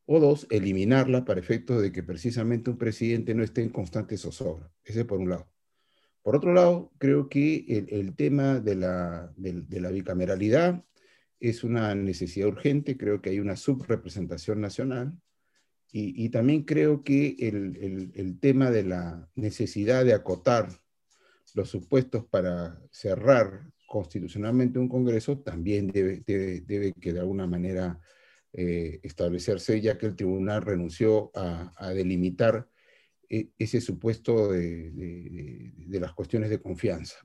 o 0.06 0.20
dos, 0.20 0.48
eliminarla 0.50 1.26
para 1.26 1.40
efectos 1.40 1.82
de 1.82 1.92
que 1.92 2.04
precisamente 2.04 2.70
un 2.70 2.78
presidente 2.78 3.34
no 3.34 3.44
esté 3.44 3.62
en 3.62 3.70
constante 3.70 4.18
zozobra. 4.18 4.72
Ese 4.84 5.06
por 5.06 5.20
un 5.20 5.30
lado. 5.30 5.48
Por 6.24 6.36
otro 6.36 6.54
lado, 6.54 6.92
creo 7.00 7.30
que 7.30 7.86
el, 7.90 8.16
tema 8.16 8.60
de 8.60 8.76
la, 8.76 9.34
de, 9.38 9.92
bicameralidad 9.92 10.84
es 11.40 11.64
una 11.64 11.96
necesidad 11.96 12.48
urgente, 12.48 12.98
creo 12.98 13.22
que 13.22 13.32
hay 13.32 13.40
una 13.40 13.56
subrepresentación 13.56 14.62
nacional 14.62 15.18
y, 15.94 16.30
también 16.30 16.64
creo 16.64 17.04
que 17.04 17.36
el, 17.40 18.40
tema 18.40 18.72
de 18.72 18.84
la 18.84 19.30
necesidad 19.36 20.06
de 20.06 20.14
acotar 20.14 20.70
los 21.54 21.70
supuestos 21.70 22.24
para 22.26 22.80
cerrar 22.92 23.72
constitucionalmente 23.88 24.80
un 24.80 24.88
Congreso 24.88 25.40
también 25.40 25.88
debe, 25.88 26.24
debe, 26.26 26.94
de 26.96 27.20
alguna 27.20 27.46
manera 27.46 28.00
eh, 28.54 29.02
establecerse, 29.04 29.82
ya 29.82 29.98
que 29.98 30.06
el 30.06 30.16
tribunal 30.16 30.62
renunció 30.62 31.32
a, 31.36 31.92
delimitar 31.94 32.70
ese 33.58 33.80
supuesto 33.80 34.52
de, 34.52 35.74
las 35.88 36.14
cuestiones 36.14 36.50
de 36.50 36.62
confianza. 36.62 37.18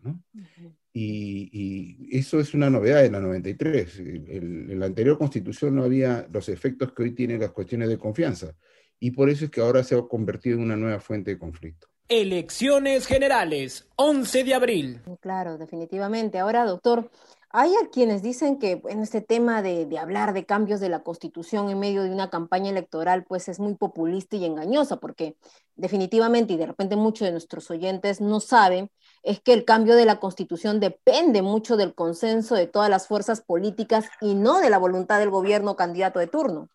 y, 0.93 2.17
eso 2.17 2.39
es 2.39 2.55
una 2.55 2.71
novedad 2.71 3.03
de 3.03 3.11
la 3.11 3.21
93. 3.21 3.99
en 3.99 4.79
la 4.79 4.87
anterior 4.87 5.19
constitución 5.19 5.75
no 5.75 5.85
había 5.85 6.27
los 6.33 6.49
efectos 6.49 6.93
que 6.93 7.03
hoy 7.03 7.13
tienen 7.13 7.41
las 7.41 7.51
cuestiones 7.51 7.89
de 7.89 7.99
confianza. 7.99 8.55
Y 8.99 9.11
por 9.11 9.29
eso 9.29 9.45
es 9.45 9.51
que 9.51 9.61
ahora 9.61 9.83
se 9.83 9.95
ha 9.95 10.03
convertido 10.03 10.57
en 10.57 10.65
una 10.65 10.77
nueva 10.77 11.01
fuente 11.01 11.33
de 11.33 11.39
conflicto. 11.39 11.89
Elecciones 12.09 13.07
generales, 13.07 13.89
11 13.97 14.45
de 14.45 14.55
abril. 14.55 15.01
Claro, 15.21 15.59
definitivamente. 15.59 16.39
Ahora, 16.39 16.65
doctor, 16.65 17.11
hay 17.59 17.73
quienes 17.91 18.23
dicen 18.23 18.59
que 18.59 18.83
en 18.87 19.01
este 19.01 19.23
tema 19.23 19.63
de, 19.63 19.89
hablar 19.99 20.35
de 20.35 20.45
cambios 20.45 20.79
de 20.79 20.91
la 20.91 21.03
constitución 21.03 21.71
en 21.71 21.79
medio 21.79 22.03
de 22.03 22.11
una 22.11 22.29
campaña 22.29 22.69
electoral, 22.69 23.25
pues 23.25 23.49
es 23.49 23.59
muy 23.61 23.75
populista 23.77 24.37
y 24.37 24.45
engañosa, 24.45 25.01
porque 25.01 25.37
definitivamente, 25.75 26.53
y 26.53 26.59
de 26.59 26.67
repente 26.67 26.97
muchos 26.97 27.25
de 27.25 27.33
nuestros 27.33 27.71
oyentes 27.71 28.21
no 28.21 28.41
saben, 28.41 28.91
es 29.23 29.41
que 29.41 29.55
el 29.55 29.65
cambio 29.65 29.97
de 29.97 30.05
la 30.05 30.21
constitución 30.21 30.81
depende 30.81 31.41
mucho 31.41 31.79
del 31.79 31.95
consenso 31.95 32.55
de 32.55 32.67
todas 32.67 32.91
las 32.91 33.07
fuerzas 33.07 33.41
políticas 33.41 34.05
y 34.21 34.35
no 34.35 34.61
de 34.61 34.69
la 34.69 34.77
voluntad 34.77 35.19
del 35.19 35.31
gobierno 35.31 35.77
candidato 35.77 36.19
de 36.19 36.27
turno. 36.27 36.69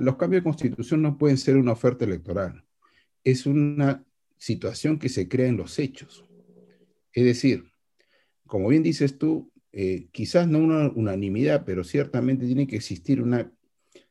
los 0.00 0.16
cambios 0.16 0.40
de 0.40 0.50
constitución 0.50 1.00
no 1.00 1.16
pueden 1.16 1.38
ser 1.38 1.56
una 1.56 1.72
oferta 1.72 2.04
electoral, 2.04 2.62
es 3.24 3.46
una 3.46 4.04
situación 4.36 4.98
que 4.98 5.08
se 5.08 5.30
crea 5.30 5.46
en 5.46 5.56
los 5.56 5.78
hechos. 5.78 6.26
Es 7.14 7.24
decir, 7.24 7.69
como 8.50 8.68
bien 8.68 8.82
dices 8.82 9.16
tú, 9.16 9.52
eh, 9.70 10.08
quizás 10.10 10.48
no 10.48 10.58
una 10.58 10.90
unanimidad, 10.90 11.64
pero 11.64 11.84
ciertamente 11.84 12.46
tiene 12.46 12.66
que 12.66 12.76
existir 12.76 13.22
una 13.22 13.50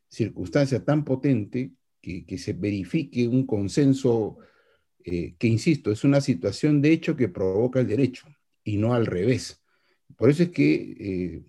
circunstancia 0.08 0.84
tan 0.86 1.04
potente 1.04 1.74
que, 2.02 2.38
se 2.38 2.54
verifique 2.54 3.28
un 3.28 3.46
consenso 3.46 4.38
eh, 5.04 5.36
que, 5.38 5.48
insisto, 5.48 5.92
es 5.92 6.06
una 6.06 6.22
situación 6.22 6.82
de 6.82 6.94
hecho 6.94 7.18
que 7.18 7.28
provoca 7.28 7.82
el 7.82 7.88
derecho 7.88 8.28
y 8.64 8.78
no 8.78 8.94
al 8.94 9.06
revés. 9.06 9.62
Por 10.16 10.30
eso 10.30 10.44
es 10.44 10.50
que 10.52 10.96
eh, 10.98 11.44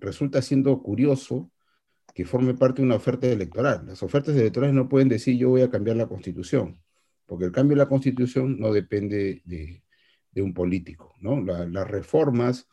resulta 0.00 0.40
siendo 0.40 0.80
curioso 0.80 1.50
que 2.14 2.24
forme 2.24 2.54
parte 2.54 2.80
de 2.80 2.86
una 2.86 2.94
oferta 2.94 3.26
electoral. 3.26 3.84
Las 3.86 4.04
ofertas 4.04 4.36
electorales 4.36 4.74
no 4.76 4.88
pueden 4.88 5.08
decir 5.08 5.36
yo 5.36 5.50
voy 5.50 5.62
a 5.62 5.70
cambiar 5.70 5.96
la 5.96 6.06
constitución, 6.06 6.80
porque 7.26 7.46
el 7.46 7.52
cambio 7.52 7.76
de 7.76 7.82
la 7.82 7.88
constitución 7.88 8.60
no 8.60 8.72
depende 8.72 9.42
de, 9.44 9.82
de 10.36 10.42
un 10.42 10.52
político. 10.52 11.14
¿no? 11.20 11.42
las 11.42 11.88
reformas 11.88 12.68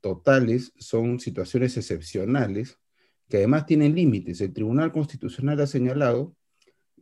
totales 0.00 0.72
son 0.76 1.20
situaciones 1.20 1.76
excepcionales 1.76 2.78
que 3.28 3.38
además 3.38 3.66
tienen 3.66 3.94
límites. 3.94 4.40
El 4.40 4.52
Tribunal 4.52 4.92
Constitucional 4.92 5.60
ha 5.60 5.66
señalado 5.68 6.36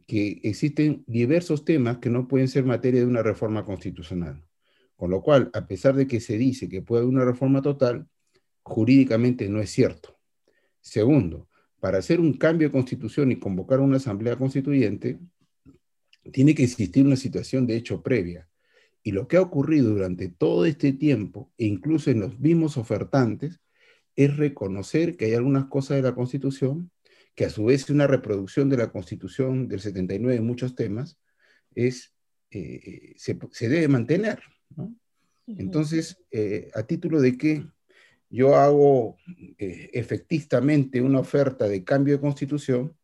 que 0.07 0.41
existen 0.45 1.03
diversos 1.07 1.65
temas 1.65 1.99
que 1.99 2.11
no 2.11 2.29
pueden 2.29 2.49
ser 2.49 2.65
materia 2.65 3.01
de 3.01 3.07
una 3.07 3.23
reforma 3.23 3.65
constitucional. 3.65 4.45
Con 4.97 5.11
lo 5.11 5.23
cual, 5.23 5.51
a 5.55 5.67
pesar 5.67 5.97
de 5.97 6.07
que 6.07 6.21
se 6.21 6.37
dice 6.37 6.69
que 6.69 6.83
puede 6.83 7.03
haber 7.03 7.15
una 7.15 7.25
reforma 7.25 7.63
total, 7.63 8.07
jurídicamente 8.63 9.49
no 9.49 9.61
es 9.61 9.71
cierto. 9.71 10.19
Segundo, 10.81 11.49
para 11.81 11.99
hacer 11.99 12.21
un 12.21 12.35
cambio 12.35 12.69
de 12.69 12.73
constitución 12.73 13.33
y 13.33 13.39
convocar 13.39 13.81
una 13.81 13.97
asamblea 13.97 14.37
constituyente, 14.37 15.19
tiene 16.31 16.55
que 16.55 16.65
existir 16.65 17.05
una 17.05 17.17
situación 17.17 17.67
de 17.67 17.77
hecho 17.77 18.03
previa. 18.03 18.47
Y 19.03 19.13
lo 19.13 19.27
que 19.27 19.37
ha 19.37 19.43
ocurrido 19.43 19.91
durante 19.91 20.29
todo 20.29 20.65
este 20.65 20.93
tiempo, 20.93 21.51
e 21.59 21.67
incluso 21.67 22.11
en 22.11 22.21
los 22.21 22.39
mismos 22.39 22.77
ofertantes, 22.77 23.61
es 24.15 24.37
reconocer 24.37 25.17
que 25.17 25.27
hay 25.27 25.35
algunas 25.35 25.67
cosas 25.67 25.97
de 25.97 26.03
la 26.03 26.15
Constitución, 26.15 26.91
que 27.35 27.47
a 27.47 27.51
su 27.51 27.65
vez 27.65 27.85
es 27.85 27.91
una 27.91 28.07
reproducción 28.07 28.69
de 28.69 28.77
la 28.77 28.93
Constitución 28.93 29.69
del 29.69 29.81
79 29.81 30.37
en 30.37 30.47
muchos 30.47 30.75
temas, 30.75 31.19
es, 31.75 32.15
eh, 32.51 33.15
se, 33.17 33.69
debe 33.69 33.89
mantener. 33.89 34.41
Entonces, 35.47 36.19
eh, 36.31 36.71
a 36.75 36.85
título 36.85 37.21
de 37.21 37.37
que 37.37 37.67
yo 38.31 38.57
hago 38.57 39.17
eh, 39.59 39.91
efectivamente 39.93 41.01
una 41.01 41.21
oferta 41.21 41.69
de 41.69 41.85
cambio 41.85 42.15
de 42.15 42.21
constitución 42.21 42.97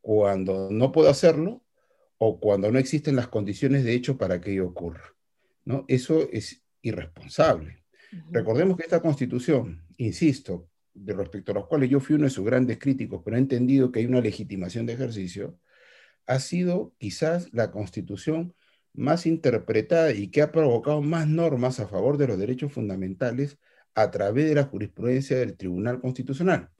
cuando 0.00 0.70
no 0.70 0.92
puedo 0.92 1.10
hacerlo 1.10 1.62
o 2.16 2.40
cuando 2.40 2.70
no 2.70 2.78
existen 2.78 3.16
las 3.16 3.28
condiciones 3.28 3.84
de 3.84 3.94
hecho 3.94 4.16
para 4.16 4.40
que 4.40 4.52
ello 4.52 4.68
ocurra. 4.68 5.14
¿No? 5.64 5.84
Eso 5.88 6.28
es 6.32 6.62
irresponsable. 6.82 7.84
Recordemos 8.30 8.76
que 8.76 8.84
esta 8.84 9.00
constitución, 9.00 9.84
insisto, 9.96 10.68
de 10.94 11.12
respecto 11.14 11.52
a 11.52 11.54
los 11.54 11.66
cuales 11.66 11.88
yo 11.88 12.00
fui 12.00 12.16
uno 12.16 12.24
de 12.24 12.30
sus 12.30 12.44
grandes 12.44 12.78
críticos, 12.78 13.22
pero 13.24 13.36
he 13.36 13.40
entendido 13.40 13.92
que 13.92 14.00
hay 14.00 14.06
una 14.06 14.20
legitimación 14.20 14.86
de 14.86 14.94
ejercicio, 14.94 15.58
ha 16.26 16.38
sido 16.40 16.94
quizás 16.98 17.52
la 17.52 17.70
constitución 17.70 18.54
más 18.92 19.26
interpretada 19.26 20.12
y 20.12 20.28
que 20.28 20.42
ha 20.42 20.50
provocado 20.52 21.00
más 21.00 21.28
normas 21.28 21.80
a 21.80 21.86
favor 21.86 22.18
de 22.18 22.26
los 22.26 22.38
derechos 22.38 22.72
fundamentales 22.72 23.58
a 23.94 24.10
través 24.10 24.48
de 24.48 24.54
la 24.54 24.64
jurisprudencia 24.64 25.38
del 25.38 25.56
Tribunal 25.56 26.00
Constitucional. 26.00 26.70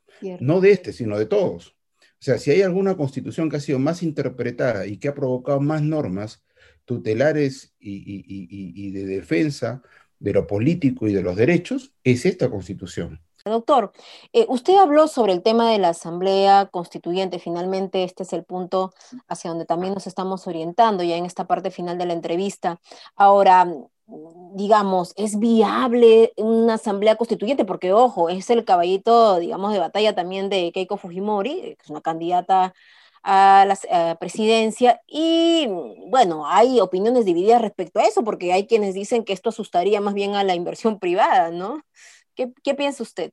No 0.41 0.61
de 0.61 0.73
este, 0.73 0.93
sino 0.93 1.19
de 1.19 1.27
todos. 1.27 1.69
O 1.69 2.23
sea, 2.23 2.39
si 2.39 2.51
hay 2.51 2.63
alguna 2.63 2.97
constitución 2.97 3.49
que 3.49 3.57
ha 3.57 3.61
sido 3.61 3.79
más 3.79 4.03
interpretada 4.03 4.87
y 4.87 4.99
que 4.99 5.09
ha 5.09 5.15
provocado 5.15 5.61
más 5.61 5.83
normas 5.83 6.43
tutelares 6.85 7.75
y, 7.79 8.91
de 8.91 9.05
defensa 9.05 9.83
de 10.19 10.33
lo 10.33 10.47
político 10.47 11.09
y 11.09 11.13
de 11.13 11.23
los 11.23 11.37
derechos 11.37 11.93
es 12.05 12.27
esta 12.27 12.51
constitución. 12.51 13.21
Doctor, 13.45 13.93
eh, 14.35 14.45
usted 14.49 14.77
habló 14.77 15.09
sobre 15.09 15.33
el 15.33 15.43
tema 15.43 15.71
de 15.71 15.79
la 15.79 15.91
Asamblea 15.91 16.67
Constituyente. 16.67 17.39
Finalmente, 17.39 18.05
este 18.05 18.23
es 18.25 18.35
el 18.35 18.45
punto 18.45 18.93
hacia 19.29 19.51
donde 19.51 19.65
también 19.65 19.95
nos 19.95 20.07
estamos 20.07 20.47
orientando 20.47 21.03
ya 21.03 21.17
en 21.17 21.25
esta 21.25 21.47
parte 21.47 21.71
final 21.71 21.97
de 21.97 22.05
la 22.05 22.13
entrevista. 22.13 22.81
Ahora, 23.17 23.67
digamos, 24.55 25.15
¿es 25.17 25.39
viable 25.39 26.33
una 26.37 26.75
Asamblea 26.75 27.17
Constituyente? 27.17 27.65
Porque, 27.65 27.93
ojo, 27.93 28.29
es 28.29 28.51
el 28.51 28.65
caballito, 28.65 29.39
digamos, 29.39 29.73
de 29.73 29.79
batalla 29.79 30.15
también 30.15 30.51
de 30.51 30.71
Keiko 30.73 30.97
Fujimori, 30.97 31.61
que 31.61 31.83
es 31.83 31.91
una 31.91 32.03
candidata 32.03 32.75
a 33.23 33.67
la 33.67 34.19
presidencia 34.19 35.01
y 35.07 35.67
bueno, 36.09 36.47
hay 36.47 36.81
opiniones 36.81 37.25
divididas 37.25 37.61
respecto 37.61 38.01
a 38.01 38.05
eso 38.05 38.25
porque 38.25 38.53
hay 38.53 38.67
quienes 38.67 38.95
dicen 38.95 39.25
que 39.25 39.33
esto 39.33 39.51
asustaría 39.51 40.01
más 40.01 40.15
bien 40.15 40.35
a 40.35 40.45
la 40.45 40.55
inversión 40.55 40.99
privada, 40.99 41.51
¿no? 41.51 41.83
¿Qué, 42.35 42.53
qué 42.63 42.75
piensa 42.75 43.03
usted? 43.03 43.33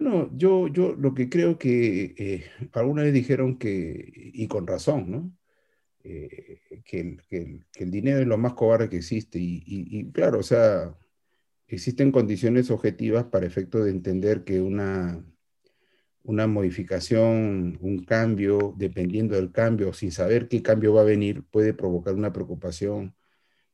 No, 0.00 0.30
yo, 0.36 0.68
yo 0.68 0.94
lo 0.94 1.14
que 1.14 1.28
creo 1.28 1.58
que 1.58 2.14
eh, 2.16 2.44
alguna 2.72 3.02
vez 3.02 3.12
dijeron 3.12 3.58
que, 3.58 4.12
y 4.14 4.46
con 4.46 4.66
razón, 4.66 5.10
¿no? 5.10 5.32
Eh, 6.04 6.60
que, 6.84 7.00
el, 7.00 7.22
que, 7.28 7.60
el, 7.74 7.90
dinero 7.90 8.20
es 8.20 8.26
lo 8.26 8.38
más 8.38 8.54
cobarde 8.54 8.88
que 8.88 8.96
existe 8.98 9.38
y, 9.38 9.62
y 9.66 10.10
claro, 10.12 10.38
o 10.38 10.42
sea, 10.42 10.96
existen 11.66 12.12
condiciones 12.12 12.70
objetivas 12.70 13.24
para 13.24 13.46
efecto 13.46 13.82
de 13.82 13.90
entender 13.90 14.44
que 14.44 14.60
una 14.60 15.24
una 16.28 16.46
modificación, 16.46 17.78
un 17.80 18.04
cambio, 18.04 18.74
dependiendo 18.76 19.34
del 19.34 19.50
cambio, 19.50 19.94
sin 19.94 20.12
saber 20.12 20.46
qué 20.46 20.62
cambio 20.62 20.92
va 20.92 21.00
a 21.00 21.04
venir, 21.04 21.42
puede 21.50 21.72
provocar 21.72 22.14
una 22.14 22.34
preocupación 22.34 23.14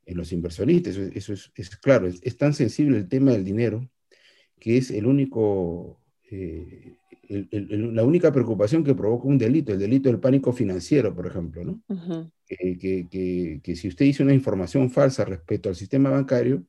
en 0.07 0.17
los 0.17 0.31
inversionistas. 0.31 0.97
Eso, 0.97 1.33
es, 1.33 1.77
claro, 1.83 2.07
es, 2.07 2.37
tan 2.37 2.55
sensible 2.55 2.99
el 2.99 3.09
tema 3.09 3.33
del 3.33 3.45
dinero 3.45 3.91
que 4.61 4.77
es 4.77 4.93
el 4.93 5.05
único, 5.07 6.01
eh, 6.31 6.95
la 7.29 8.05
única 8.05 8.33
preocupación 8.33 8.85
que 8.85 8.95
provoca 8.95 9.27
un 9.27 9.37
delito, 9.37 9.73
el 9.73 9.81
delito 9.81 10.09
del 10.09 10.21
pánico 10.21 10.53
financiero, 10.53 11.13
por 11.13 11.27
ejemplo, 11.27 11.65
¿no? 11.65 11.83
que, 12.47 13.61
si 13.75 13.89
usted 13.89 14.05
dice 14.05 14.23
una 14.23 14.33
información 14.33 14.93
falsa 14.93 15.25
respecto 15.25 15.69
al 15.69 15.75
sistema 15.75 16.09
bancario, 16.09 16.65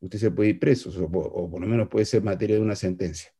usted 0.00 0.18
se 0.18 0.30
puede 0.32 0.50
ir 0.50 0.58
preso, 0.58 0.90
o, 1.00 1.48
por 1.48 1.60
lo 1.60 1.68
menos 1.68 1.88
puede 1.88 2.04
ser 2.04 2.24
materia 2.24 2.56
de 2.56 2.62
una 2.62 2.74
sentencia. 2.74 3.30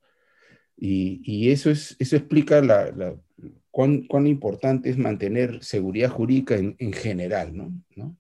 Y, 0.83 1.51
eso, 1.51 1.71
es, 1.71 1.95
eso 1.99 2.17
explica 2.17 2.63
la, 2.63 3.15
cuán, 3.71 4.07
cuán, 4.07 4.27
importante 4.27 4.89
es 4.89 4.97
mantener 4.97 5.63
seguridad 5.63 6.09
jurídica 6.09 6.57
en, 6.57 6.75
en 6.79 6.95
general, 6.95 7.55
¿no? 7.55 7.71
¿no? 7.97 8.17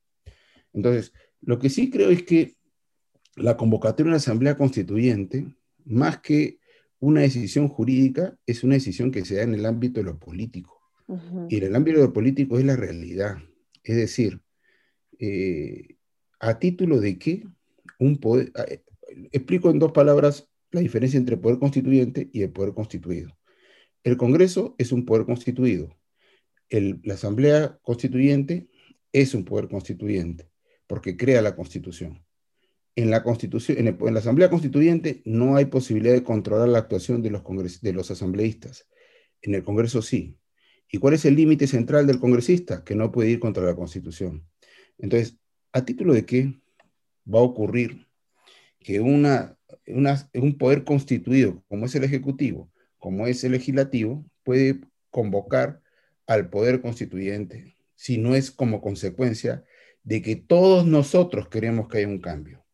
Entonces, 0.74 1.14
lo 1.40 1.58
que 1.58 1.70
sí 1.70 1.88
creo 1.88 2.10
es 2.10 2.22
que 2.22 2.56
la 3.36 3.56
convocatoria 3.56 4.04
de 4.04 4.10
una 4.10 4.16
asamblea 4.18 4.56
constituyente, 4.56 5.46
más 5.86 6.20
que 6.20 6.58
una 6.98 7.22
decisión 7.22 7.68
jurídica, 7.68 8.36
es 8.46 8.62
una 8.62 8.74
decisión 8.74 9.10
que 9.10 9.24
se 9.24 9.36
da 9.36 9.42
en 9.42 9.54
el 9.54 9.64
ámbito 9.64 10.00
de 10.00 10.04
lo 10.04 10.18
político. 10.18 10.78
Y 11.48 11.56
en 11.56 11.64
el 11.64 11.74
ámbito 11.74 11.98
de 11.98 12.06
lo 12.06 12.12
político 12.12 12.58
es 12.58 12.64
la 12.64 12.76
realidad. 12.76 13.38
Es 13.82 13.96
decir, 13.96 14.40
eh, 15.18 15.96
a 16.38 16.58
título 16.58 17.00
de 17.00 17.18
que 17.18 17.48
un 17.98 18.18
poder, 18.18 18.52
eh, 18.68 18.82
explico 19.32 19.70
en 19.70 19.80
dos 19.80 19.90
palabras 19.90 20.49
la 20.72 20.80
diferencia 20.80 21.18
entre 21.18 21.35
el 21.35 21.40
poder 21.40 21.59
constituyente 21.59 22.30
y 22.33 22.42
el 22.42 22.50
poder 22.50 22.74
constituido. 22.74 23.37
El 24.02 24.16
Congreso 24.16 24.74
es 24.78 24.92
un 24.92 25.04
poder 25.04 25.26
constituido. 25.26 25.96
la 26.70 27.14
Asamblea 27.14 27.78
Constituyente 27.83 28.68
es 29.12 29.35
un 29.35 29.44
poder 29.44 29.68
constituyente 29.68 30.50
porque 30.87 31.16
crea 31.16 31.42
la 31.42 31.54
Constitución. 31.54 32.24
En 32.96 33.11
la, 33.11 33.22
Constitución, 33.22 33.78
en, 33.78 33.96
la 34.12 34.18
Asamblea 34.18 34.50
Constituyente 34.50 35.22
no 35.24 35.56
hay 35.56 35.66
posibilidad 35.66 36.14
de 36.14 36.24
controlar 36.24 36.68
la 36.68 36.78
actuación 36.78 37.22
de 37.22 37.30
los, 37.30 37.42
de 37.80 37.92
los 37.92 38.11
asambleístas. 38.11 38.88
En 39.42 39.54
el 39.54 39.62
Congreso 39.62 40.02
sí. 40.02 40.37
¿Y 40.90 40.98
cuál 40.98 41.14
es 41.14 41.24
el 41.24 41.37
límite 41.37 41.68
central 41.68 42.06
del 42.06 42.18
congresista? 42.18 42.83
Que 42.83 42.96
no 42.96 43.12
puede 43.12 43.30
ir 43.30 43.38
contra 43.38 43.62
la 43.62 43.76
Constitución. 43.76 44.44
Entonces, 44.98 45.38
¿a 45.72 45.85
título 45.85 46.12
de 46.12 46.26
qué 46.26 46.61
va 47.33 47.38
a 47.38 47.42
ocurrir 47.42 48.09
que 48.80 48.98
una, 48.98 49.56
un 49.86 50.58
poder 50.58 50.84
constituido, 50.84 51.62
como 51.68 51.86
es 51.86 51.94
el 51.94 52.04
Ejecutivo, 52.04 52.70
como 52.98 53.26
es 53.26 53.42
el 53.44 53.52
Legislativo, 53.52 54.24
puede 54.44 54.80
convocar 55.10 55.80
al 56.26 56.48
poder 56.48 56.80
constituyente 56.80 57.74
si 57.96 58.18
no 58.18 58.34
es 58.34 58.50
como 58.50 58.80
consecuencia 58.80 59.64
de 60.04 60.22
que 60.22 60.36
todos 60.36 60.86
nosotros 60.86 61.48
queremos 61.48 61.88
que 61.88 61.98
haya 61.98 62.08
un 62.08 62.20
cambio. 62.20 62.64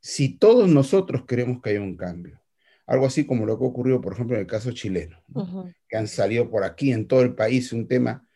Si 0.00 0.30
todos 0.30 0.68
nosotros 0.68 1.24
queremos 1.26 1.60
que 1.60 1.70
haya 1.70 1.80
un 1.80 1.96
cambio, 1.96 2.40
algo 2.86 3.06
así 3.06 3.24
como 3.26 3.46
lo 3.46 3.58
que 3.58 3.64
ha 3.64 3.68
ocurrido, 3.68 4.00
por 4.00 4.14
ejemplo, 4.14 4.36
en 4.36 4.42
el 4.42 4.46
caso 4.46 4.72
chileno, 4.72 5.22
que 5.88 5.96
han 5.96 6.08
salido 6.08 6.50
por 6.50 6.64
aquí 6.64 6.92
en 6.92 7.06
todo 7.06 7.22
el 7.22 7.34
país 7.34 7.72
un 7.72 7.86
tema, 7.86 8.26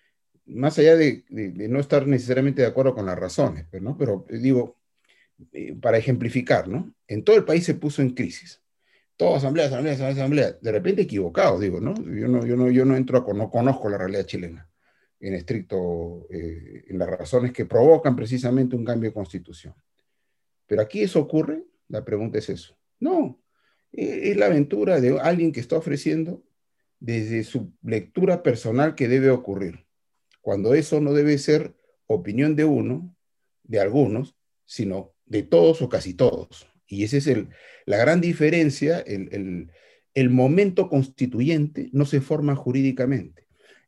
más 0.44 0.78
allá 0.78 0.96
de, 0.96 1.24
no 1.28 1.80
estar 1.80 2.06
necesariamente 2.06 2.62
de 2.62 2.68
acuerdo 2.68 2.94
con 2.94 3.06
las 3.06 3.18
razones, 3.18 3.66
pero, 3.70 3.82
¿no? 3.82 3.96
pero 3.96 4.26
eh, 4.28 4.38
digo, 4.38 4.76
eh, 5.52 5.74
para 5.80 5.98
ejemplificar, 5.98 6.68
¿no? 6.68 6.94
En 7.06 7.24
todo 7.24 7.36
el 7.36 7.44
país 7.44 7.64
se 7.64 7.74
puso 7.74 8.02
en 8.02 8.10
crisis. 8.10 8.62
Todo 9.16 9.36
asamblea, 9.36 9.66
asamblea, 9.66 9.94
asamblea, 9.94 10.14
asamblea. 10.14 10.52
De 10.60 10.72
repente 10.72 11.02
equivocado, 11.02 11.58
digo, 11.58 11.80
¿no? 11.80 11.94
Yo 11.94 12.28
no, 12.28 12.44
yo 12.44 12.56
no, 12.56 12.70
yo 12.70 12.84
no 12.84 12.96
entro, 12.96 13.18
a, 13.18 13.34
no 13.34 13.50
conozco 13.50 13.88
la 13.88 13.98
realidad 13.98 14.26
chilena 14.26 14.70
en 15.20 15.34
estricto, 15.34 16.26
eh, 16.30 16.84
en 16.88 16.98
las 16.98 17.08
razones 17.08 17.52
que 17.52 17.64
provocan 17.64 18.14
precisamente 18.14 18.76
un 18.76 18.84
cambio 18.84 19.10
de 19.10 19.14
constitución. 19.14 19.74
Pero 20.66 20.82
aquí 20.82 21.02
eso 21.02 21.20
ocurre, 21.20 21.64
la 21.88 22.04
pregunta 22.04 22.38
es 22.38 22.50
eso. 22.50 22.76
No, 23.00 23.40
e, 23.92 24.30
es 24.30 24.36
la 24.36 24.46
aventura 24.46 25.00
de 25.00 25.18
alguien 25.18 25.52
que 25.52 25.60
está 25.60 25.76
ofreciendo 25.76 26.42
desde 26.98 27.44
su 27.44 27.72
lectura 27.82 28.42
personal 28.42 28.94
que 28.94 29.08
debe 29.08 29.30
ocurrir, 29.30 29.86
cuando 30.40 30.74
eso 30.74 31.00
no 31.00 31.12
debe 31.12 31.38
ser 31.38 31.74
opinión 32.06 32.56
de 32.56 32.64
uno, 32.64 33.14
de 33.64 33.80
algunos, 33.80 34.36
sino 34.64 35.15
de 35.26 35.42
todos 35.42 35.82
o 35.82 35.88
casi 35.88 36.14
todos. 36.14 36.68
Y 36.86 37.04
esa 37.04 37.16
es 37.16 37.26
el, 37.26 37.48
la 37.84 37.96
gran 37.98 38.20
diferencia, 38.20 39.00
el, 39.00 39.70
el 40.14 40.30
momento 40.30 40.88
constituyente 40.88 41.90
no 41.92 42.06
se 42.06 42.20
forma 42.20 42.56
jurídicamente 42.56 43.46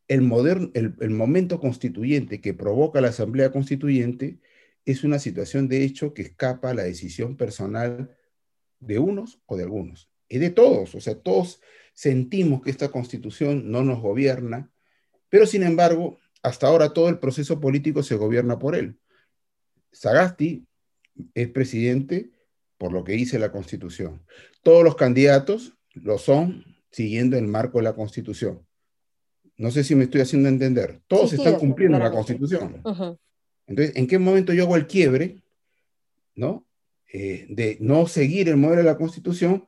el, 0.09 0.94
el, 1.01 1.11
momento 1.11 1.61
constituyente 1.61 2.40
que 2.40 2.55
provoca 2.55 3.01
la 3.01 3.09
Asamblea 3.09 3.53
Constituyente 3.53 4.40
es 4.87 5.05
una 5.05 5.18
situación 5.18 5.68
de 5.68 5.85
hecho 5.85 6.14
que 6.14 6.22
escapa 6.22 6.70
a 6.70 6.74
la 6.74 6.85
decisión 6.85 7.37
personal 7.37 8.16
de 8.81 8.98
unos 8.98 9.40
o 9.44 9.57
de 9.57 9.64
algunos, 9.64 10.11
y 10.29 10.38
de 10.38 10.51
todos, 10.51 10.94
o 10.94 11.01
sea, 11.01 11.14
todos 11.16 11.61
sentimos 11.92 12.62
que 12.62 12.70
esta 12.70 12.88
constitución 12.88 13.70
no 13.70 13.83
nos 13.83 14.01
gobierna, 14.01 14.70
pero 15.29 15.46
sin 15.46 15.62
embargo, 15.62 16.18
hasta 16.42 16.68
ahora 16.68 16.92
todo 16.94 17.09
el 17.09 17.18
proceso 17.18 17.61
político 17.61 18.03
se 18.03 18.14
gobierna 18.14 18.59
por 18.59 18.77
él. 18.77 18.98
Sagasti 19.90 20.66
es 21.35 21.48
presidente 21.48 22.31
por 22.76 22.92
lo 22.92 23.04
que 23.04 23.12
dice 23.12 23.38
la 23.38 23.52
constitución. 23.52 24.22
Todos 24.62 24.85
los 24.85 24.96
candidatos 24.96 25.74
lo 25.94 26.18
son 26.18 26.64
siguiendo 26.90 27.37
el 27.37 27.46
marco 27.46 27.78
de 27.78 27.85
la 27.85 27.94
constitución. 27.94 28.66
No 29.59 29.72
sé 29.72 29.83
si 29.83 29.96
me 29.96 30.04
estoy 30.04 30.20
haciendo 30.20 30.48
entender. 30.48 31.00
Todos 31.09 31.33
están 31.33 31.57
cumpliendo 31.57 31.98
la 31.98 32.12
Constitución. 32.12 32.81
Entonces, 33.66 33.96
¿en 33.96 34.07
qué 34.07 34.18
momento 34.18 34.52
yo 34.52 34.62
hago 34.62 34.76
el 34.76 34.87
quiebre, 34.87 35.42
¿no? 36.37 36.64
Eh, 37.12 37.46
de 37.50 37.76
no 37.81 38.07
seguir 38.07 38.48
el 38.48 38.57
modelo 38.57 38.83
de 38.83 38.88
la 38.88 38.96
Constitución 38.96 39.66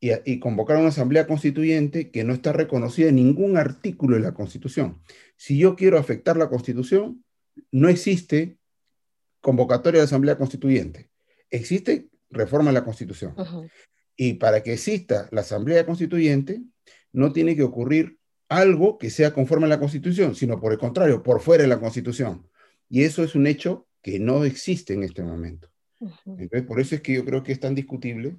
y, 0.00 0.40
convocar 0.40 0.78
una 0.78 0.88
asamblea 0.88 1.28
constituyente 1.28 2.10
que 2.10 2.24
no 2.24 2.34
está 2.34 2.52
reconocida 2.52 3.08
en 3.08 3.14
ningún 3.14 3.56
artículo 3.56 4.16
de 4.16 4.22
la 4.22 4.34
Constitución. 4.34 5.00
Si 5.36 5.56
yo 5.56 5.76
quiero 5.76 5.96
afectar 5.96 6.36
la 6.36 6.48
Constitución, 6.48 7.24
no 7.70 7.88
existe 7.88 8.58
convocatoria 9.42 10.00
de 10.00 10.06
asamblea 10.06 10.38
constituyente. 10.38 11.10
Existe 11.50 12.08
reforma 12.30 12.70
de 12.70 12.74
la 12.74 12.84
Constitución. 12.84 13.34
Y 14.16 14.34
para 14.34 14.62
que 14.62 14.72
exista 14.72 15.28
la 15.30 15.42
asamblea 15.42 15.84
constituyente, 15.84 16.62
no 17.12 17.32
tiene 17.32 17.54
que 17.54 17.62
ocurrir 17.62 18.18
algo 18.48 18.96
que 18.96 19.10
sea 19.10 19.34
conforme 19.34 19.66
a 19.66 19.68
la 19.68 19.78
Constitución, 19.78 20.34
sino 20.34 20.60
por 20.60 20.72
el 20.72 20.78
contrario, 20.78 21.22
por 21.22 21.40
fuera 21.40 21.62
de 21.62 21.68
la 21.68 21.80
Constitución. 21.80 22.48
Y 22.88 23.02
eso 23.02 23.22
es 23.22 23.34
un 23.34 23.46
hecho 23.46 23.86
que 24.02 24.18
no 24.18 24.44
existe 24.44 24.94
en 24.94 25.02
este 25.02 25.22
momento. 25.22 25.68
Entonces, 26.26 26.62
por 26.62 26.80
eso 26.80 26.94
es 26.94 27.00
que 27.00 27.14
yo 27.14 27.24
creo 27.24 27.42
que 27.42 27.52
es 27.52 27.60
tan 27.60 27.74
discutible 27.74 28.36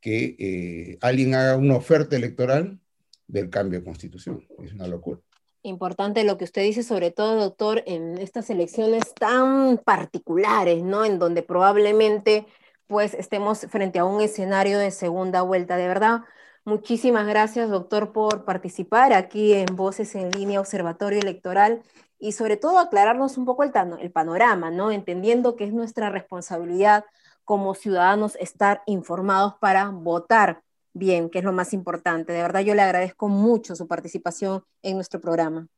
que 0.00 0.36
eh, 0.38 0.98
alguien 1.00 1.34
haga 1.34 1.56
una 1.56 1.76
oferta 1.76 2.16
electoral 2.16 2.78
del 3.26 3.50
cambio 3.50 3.78
de 3.78 3.84
constitución. 3.84 4.46
Es 4.64 4.72
una 4.72 4.86
locura. 4.86 5.20
Importante 5.62 6.24
lo 6.24 6.38
que 6.38 6.44
usted 6.44 6.62
dice, 6.62 6.82
sobre 6.82 7.10
todo, 7.10 7.36
doctor, 7.36 7.82
en 7.86 8.18
estas 8.18 8.48
elecciones 8.50 9.14
tan 9.14 9.78
particulares, 9.78 10.82
¿no? 10.82 11.04
En 11.04 11.18
donde 11.18 11.42
probablemente 11.42 12.46
pues 12.86 13.14
estemos 13.14 13.60
frente 13.70 13.98
a 13.98 14.04
un 14.04 14.20
escenario 14.20 14.78
de 14.78 14.90
segunda 14.90 15.42
vuelta. 15.42 15.76
De 15.76 15.86
verdad, 15.86 16.22
Muchísimas 16.66 17.26
gracias, 17.26 17.70
doctor, 17.70 18.12
por 18.12 18.44
participar 18.44 19.14
aquí 19.14 19.54
en 19.54 19.64
Voces 19.76 20.14
en 20.14 20.30
Línea 20.30 20.60
Observatorio 20.60 21.18
Electoral 21.18 21.82
y 22.18 22.32
sobre 22.32 22.58
todo 22.58 22.78
aclararnos 22.78 23.38
un 23.38 23.46
poco 23.46 23.64
el, 23.64 23.72
el 23.98 24.12
panorama, 24.12 24.70
¿no? 24.70 24.90
Entendiendo 24.90 25.56
que 25.56 25.64
es 25.64 25.72
nuestra 25.72 26.10
responsabilidad 26.10 27.06
como 27.44 27.74
ciudadanos 27.74 28.36
estar 28.36 28.82
informados 28.86 29.54
para 29.58 29.88
votar 29.88 30.62
bien, 30.92 31.30
que 31.30 31.38
es 31.38 31.44
lo 31.44 31.52
más 31.52 31.72
importante. 31.72 32.32
De 32.32 32.42
verdad, 32.42 32.60
yo 32.60 32.74
le 32.74 32.82
agradezco 32.82 33.28
mucho 33.28 33.76
su 33.76 33.86
participación 33.86 34.62
en 34.82 34.96
nuestro 34.96 35.20
programa. 35.20 35.68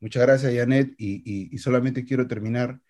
Muchas 0.00 0.22
gracias, 0.22 0.54
Janet. 0.54 0.94
Y, 0.98 1.48
y, 1.54 1.58
solamente 1.58 2.04
quiero 2.04 2.26
terminar 2.26 2.80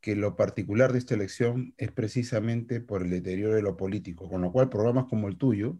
que 0.00 0.16
lo 0.16 0.36
particular 0.36 0.92
de 0.92 0.98
esta 0.98 1.14
elección 1.14 1.74
es 1.76 1.92
precisamente 1.92 2.80
por 2.80 3.02
el 3.02 3.10
deterioro 3.10 3.54
de 3.54 3.62
lo 3.62 3.76
político, 3.76 4.28
con 4.28 4.42
lo 4.42 4.52
cual 4.52 4.68
programas 4.68 5.06
como 5.06 5.28
el 5.28 5.36
tuyo 5.36 5.78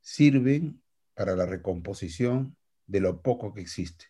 sirven 0.00 0.82
para 1.14 1.36
la 1.36 1.46
recomposición 1.46 2.56
de 2.86 3.00
lo 3.00 3.22
poco 3.22 3.54
que 3.54 3.60
existe. 3.60 4.06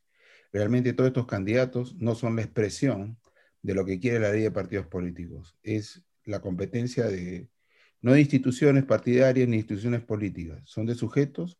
Realmente 0.52 0.92
todos 0.92 1.08
estos 1.08 1.26
candidatos 1.26 1.94
no 1.96 2.14
son 2.14 2.36
la 2.36 2.42
expresión 2.42 3.18
de 3.62 3.74
lo 3.74 3.84
que 3.84 3.98
quiere 3.98 4.20
la 4.20 4.30
ley 4.30 4.42
de 4.42 4.50
partidos 4.50 4.86
políticos, 4.86 5.56
es 5.62 6.04
la 6.24 6.40
competencia 6.40 7.06
de 7.06 7.48
no 8.04 8.12
de 8.12 8.20
instituciones 8.20 8.84
partidarias 8.84 9.48
ni 9.48 9.56
instituciones 9.56 10.02
políticas, 10.02 10.60
son 10.66 10.84
de 10.84 10.94
sujetos 10.94 11.56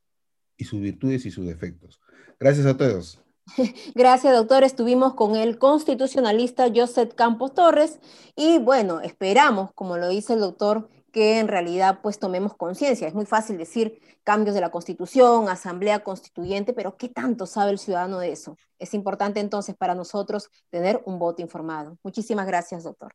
y 0.59 0.67
sus 0.67 0.79
virtudes 0.79 1.25
y 1.25 1.31
sus 1.31 1.47
defectos. 1.47 2.03
Gracias 2.39 2.67
a 2.67 2.77
todos. 2.77 3.19
Gracias, 3.95 4.37
doctor. 4.37 4.63
Estuvimos 4.63 5.15
con 5.15 5.37
el 5.37 5.57
constitucionalista 5.57 6.67
Joseph 6.73 7.15
Campos 7.15 7.55
Torres 7.55 7.99
y 8.37 8.59
bueno, 8.59 9.01
esperamos, 9.01 9.71
como 9.75 9.97
lo 9.97 10.11
dice 10.11 10.35
el 10.35 10.41
doctor, 10.41 10.91
que 11.13 11.39
en 11.39 11.49
realidad 11.49 12.01
pues 12.03 12.19
tomemos 12.19 12.55
conciencia. 12.55 13.09
Es 13.09 13.15
muy 13.15 13.25
fácil 13.25 13.57
decir 13.57 13.99
cambios 14.23 14.55
de 14.55 14.61
la 14.61 14.71
constitución, 14.71 15.49
asamblea 15.49 16.05
constituyente, 16.05 16.75
pero 16.75 16.99
¿qué 16.99 17.09
tanto 17.09 17.47
sabe 17.47 17.71
el 17.71 17.79
ciudadano 17.79 18.19
de 18.19 18.33
eso? 18.33 18.59
Es 18.79 18.93
importante 18.93 19.41
entonces 19.41 19.75
para 19.77 19.95
nosotros 19.95 20.51
tener 20.69 21.01
un 21.07 21.19
voto 21.19 21.41
informado. 21.41 21.97
Muchísimas 22.03 22.47
gracias, 22.47 22.85
doctor. 22.85 23.15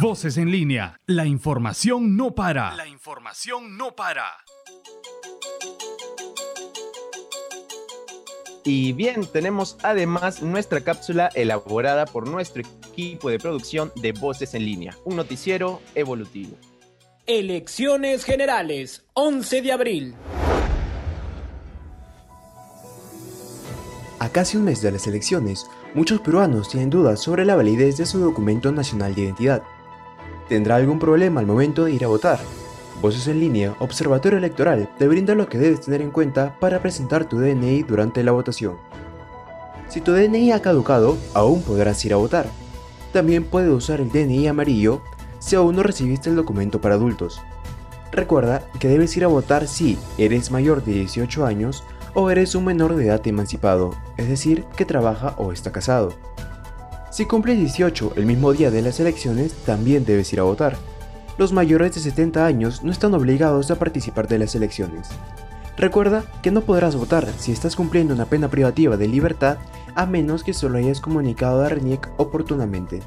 Voces 0.00 0.38
en 0.38 0.50
línea. 0.50 0.98
La 1.06 1.26
información 1.26 2.16
no 2.16 2.34
para. 2.34 2.74
La 2.74 2.86
información 2.86 3.76
no 3.76 3.94
para. 3.94 4.24
Y 8.64 8.92
bien, 8.92 9.26
tenemos 9.26 9.76
además 9.82 10.42
nuestra 10.42 10.82
cápsula 10.82 11.30
elaborada 11.34 12.06
por 12.06 12.28
nuestro 12.28 12.62
equipo 12.62 13.30
de 13.30 13.38
producción 13.38 13.92
de 13.96 14.12
Voces 14.12 14.54
en 14.54 14.64
línea, 14.64 14.96
un 15.04 15.16
noticiero 15.16 15.80
evolutivo. 15.94 16.56
Elecciones 17.26 18.24
Generales, 18.24 19.04
11 19.14 19.62
de 19.62 19.72
abril. 19.72 20.14
A 24.20 24.28
casi 24.28 24.58
un 24.58 24.64
mes 24.64 24.82
de 24.82 24.92
las 24.92 25.06
elecciones, 25.06 25.70
muchos 25.94 26.20
peruanos 26.20 26.68
tienen 26.68 26.90
dudas 26.90 27.20
sobre 27.20 27.46
la 27.46 27.56
validez 27.56 27.96
de 27.96 28.04
su 28.04 28.18
documento 28.18 28.70
nacional 28.70 29.14
de 29.14 29.22
identidad. 29.22 29.62
¿Tendrá 30.46 30.76
algún 30.76 30.98
problema 30.98 31.40
al 31.40 31.46
momento 31.46 31.86
de 31.86 31.92
ir 31.92 32.04
a 32.04 32.08
votar? 32.08 32.38
Voces 33.00 33.28
en 33.28 33.40
línea, 33.40 33.74
Observatorio 33.78 34.36
Electoral 34.36 34.90
te 34.98 35.08
brinda 35.08 35.34
lo 35.34 35.48
que 35.48 35.56
debes 35.56 35.80
tener 35.80 36.02
en 36.02 36.10
cuenta 36.10 36.54
para 36.60 36.82
presentar 36.82 37.24
tu 37.30 37.38
DNI 37.38 37.84
durante 37.84 38.22
la 38.22 38.32
votación. 38.32 38.76
Si 39.88 40.02
tu 40.02 40.12
DNI 40.12 40.52
ha 40.52 40.60
caducado, 40.60 41.16
aún 41.32 41.62
podrás 41.62 42.04
ir 42.04 42.12
a 42.12 42.18
votar. 42.18 42.46
También 43.14 43.44
puedes 43.44 43.72
usar 43.72 44.02
el 44.02 44.10
DNI 44.10 44.48
amarillo 44.48 45.00
si 45.38 45.56
aún 45.56 45.76
no 45.76 45.82
recibiste 45.82 46.28
el 46.28 46.36
documento 46.36 46.78
para 46.78 46.96
adultos. 46.96 47.40
Recuerda 48.12 48.68
que 48.78 48.88
debes 48.88 49.16
ir 49.16 49.24
a 49.24 49.28
votar 49.28 49.66
si 49.66 49.96
eres 50.18 50.50
mayor 50.50 50.84
de 50.84 50.92
18 50.92 51.46
años 51.46 51.84
o 52.14 52.30
eres 52.30 52.54
un 52.54 52.64
menor 52.64 52.96
de 52.96 53.06
edad 53.06 53.26
emancipado, 53.26 53.94
es 54.16 54.28
decir, 54.28 54.64
que 54.76 54.84
trabaja 54.84 55.34
o 55.38 55.52
está 55.52 55.72
casado. 55.72 56.12
Si 57.10 57.26
cumples 57.26 57.58
18 57.58 58.12
el 58.16 58.26
mismo 58.26 58.52
día 58.52 58.70
de 58.70 58.82
las 58.82 59.00
elecciones, 59.00 59.52
también 59.64 60.04
debes 60.04 60.32
ir 60.32 60.40
a 60.40 60.44
votar 60.44 60.76
los 61.40 61.54
mayores 61.54 61.94
de 61.94 62.02
70 62.02 62.44
años 62.44 62.82
no 62.84 62.92
están 62.92 63.14
obligados 63.14 63.70
a 63.70 63.76
participar 63.76 64.28
de 64.28 64.38
las 64.38 64.54
elecciones. 64.54 65.08
Recuerda 65.78 66.22
que 66.42 66.50
no 66.50 66.60
podrás 66.60 66.96
votar 66.96 67.26
si 67.38 67.50
estás 67.50 67.76
cumpliendo 67.76 68.12
una 68.12 68.26
pena 68.26 68.48
privativa 68.48 68.98
de 68.98 69.08
libertad 69.08 69.56
a 69.94 70.04
menos 70.04 70.44
que 70.44 70.52
solo 70.52 70.76
hayas 70.76 71.00
comunicado 71.00 71.62
a 71.64 71.70
RENIEC 71.70 72.10
oportunamente. 72.18 73.00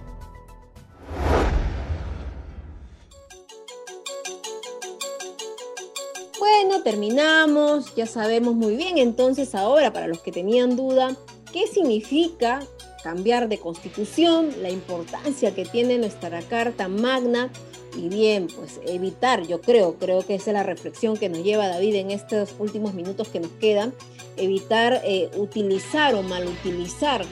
Terminamos, 6.84 7.96
ya 7.96 8.06
sabemos 8.06 8.56
muy 8.56 8.76
bien 8.76 8.98
entonces 8.98 9.56
ahora, 9.56 9.94
para 9.94 10.08
los 10.08 10.20
que 10.20 10.32
tenían 10.32 10.76
duda, 10.76 11.16
qué 11.52 11.68
significa 11.68 12.60
cambiar 13.04 13.50
de 13.50 13.60
constitución, 13.60 14.50
la 14.62 14.70
importancia 14.70 15.54
que 15.54 15.66
tiene 15.66 15.98
nuestra 15.98 16.42
Carta 16.42 16.88
Magna 16.88 17.52
y 17.96 18.10
bien, 18.10 18.48
pues 18.48 18.80
evitar, 18.88 19.46
yo 19.46 19.62
creo, 19.62 19.96
creo 19.96 20.26
que 20.26 20.36
esa 20.36 20.52
es 20.52 20.54
la 20.56 20.64
reflexión 20.64 21.16
que 21.18 21.30
nos 21.30 21.44
lleva 21.44 21.68
David 21.68 21.96
en 21.96 22.12
estos 22.12 22.56
últimos 22.58 22.94
minutos 22.94 23.28
que 23.28 23.40
nos 23.40 23.52
quedan, 23.52 23.94
evitar 24.38 25.02
eh, 25.04 25.30
utilizar 25.36 26.16
o 26.16 26.24
malutilizar 26.24 27.24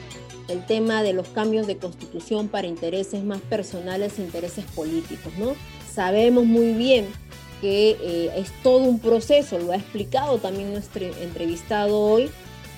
el 0.48 0.64
tema 0.66 1.02
de 1.02 1.14
los 1.14 1.28
cambios 1.28 1.66
de 1.66 1.78
constitución 1.78 2.48
para 2.48 2.66
intereses 2.66 3.24
más 3.24 3.40
personales 3.40 4.18
e 4.18 4.22
intereses 4.22 4.64
políticos, 4.74 5.32
¿no? 5.38 5.54
Sabemos 5.92 6.44
muy 6.44 6.74
bien 6.74 7.06
que 7.62 7.96
eh, 8.00 8.32
es 8.36 8.52
todo 8.62 8.78
un 8.78 8.98
proceso, 8.98 9.58
lo 9.58 9.72
ha 9.72 9.76
explicado 9.76 10.36
también 10.38 10.72
nuestro 10.72 11.06
entrevistado 11.22 11.98
hoy, 11.98 12.28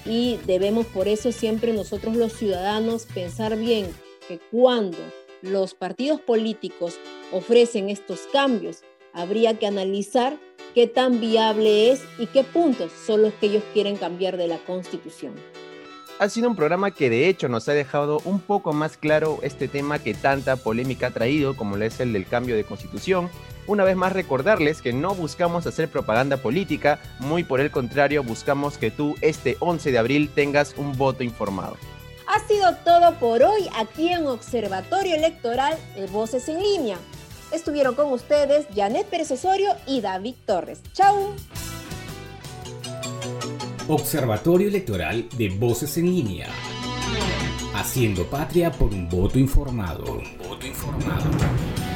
y 0.07 0.39
debemos 0.47 0.87
por 0.87 1.09
eso 1.09 1.33
siempre 1.33 1.73
nosotros 1.73 2.15
los 2.15 2.35
ciudadanos 2.35 3.07
pensar 3.07 3.57
bien 3.57 3.87
que 4.29 4.39
cuando 4.53 4.99
los 5.41 5.75
partidos 5.75 6.21
políticos 6.21 6.99
ofrecen 7.33 7.89
estos 7.89 8.21
cambios, 8.33 8.83
habría 9.15 9.59
que 9.59 9.67
analizar 9.67 10.39
qué 10.75 10.87
tan 10.87 11.21
viable 11.21 11.91
es 11.91 12.03
y 12.19 12.27
qué 12.27 12.45
puntos 12.45 12.93
son 13.07 13.23
los 13.23 13.33
que 13.35 13.47
ellos 13.47 13.63
quieren 13.73 13.97
cambiar 13.97 14.37
de 14.37 14.49
la 14.49 14.59
Constitución. 14.59 15.35
Ha 16.21 16.29
sido 16.29 16.49
un 16.49 16.55
programa 16.55 16.93
que 16.93 17.11
de 17.11 17.29
hecho 17.29 17.49
nos 17.49 17.69
ha 17.69 17.73
dejado 17.73 18.21
un 18.25 18.39
poco 18.39 18.73
más 18.73 18.97
claro 18.97 19.41
este 19.43 19.67
tema 19.67 19.99
que 19.99 20.15
tanta 20.15 20.55
polémica 20.55 21.09
ha 21.09 21.11
traído, 21.11 21.57
como 21.57 21.77
es 21.77 21.99
el 21.99 22.13
del 22.13 22.27
cambio 22.27 22.55
de 22.55 22.63
constitución. 22.63 23.29
Una 23.67 23.83
vez 23.83 23.97
más 23.97 24.13
recordarles 24.13 24.81
que 24.81 24.93
no 24.93 25.15
buscamos 25.17 25.67
hacer 25.67 25.89
propaganda 25.89 26.37
política, 26.37 27.01
muy 27.19 27.43
por 27.43 27.61
el 27.61 27.73
contrario 27.73 28.23
buscamos 28.23 28.79
que 28.79 28.93
tú 28.93 29.17
este 29.23 29.57
11 29.59 29.91
de 29.91 29.99
abril 29.99 30.31
tengas 30.33 30.75
un 30.77 30.97
voto 30.97 31.25
informado. 31.25 31.77
Ha 32.29 32.39
sido 32.47 32.77
todo 32.85 33.15
por 33.19 33.43
hoy 33.43 33.69
aquí 33.77 34.09
en 34.09 34.27
Observatorio 34.27 35.17
Electoral 35.17 35.77
de 35.97 36.07
Voces 36.07 36.49
en 36.49 36.61
Línea. 36.63 36.97
Estuvieron 37.53 37.97
con 37.97 38.13
ustedes 38.13 38.67
Janet 38.75 39.07
Pérez 39.09 39.33
Osorio 39.33 39.71
y 39.87 40.01
David 40.01 40.35
Torres. 40.47 40.81
¡Chao! 40.93 41.35
Observatorio 43.87 44.69
Electoral 44.69 45.29
de 45.37 45.51
Voces 45.51 45.99
en 45.99 46.07
Línea. 46.07 46.49
Haciendo 47.75 48.25
patria 48.25 48.73
por 48.73 48.95
un 48.95 49.11
voto 49.11 49.39
informado. 49.39 50.05
Un 50.15 50.39
voto 50.39 50.67
informado. 50.67 51.94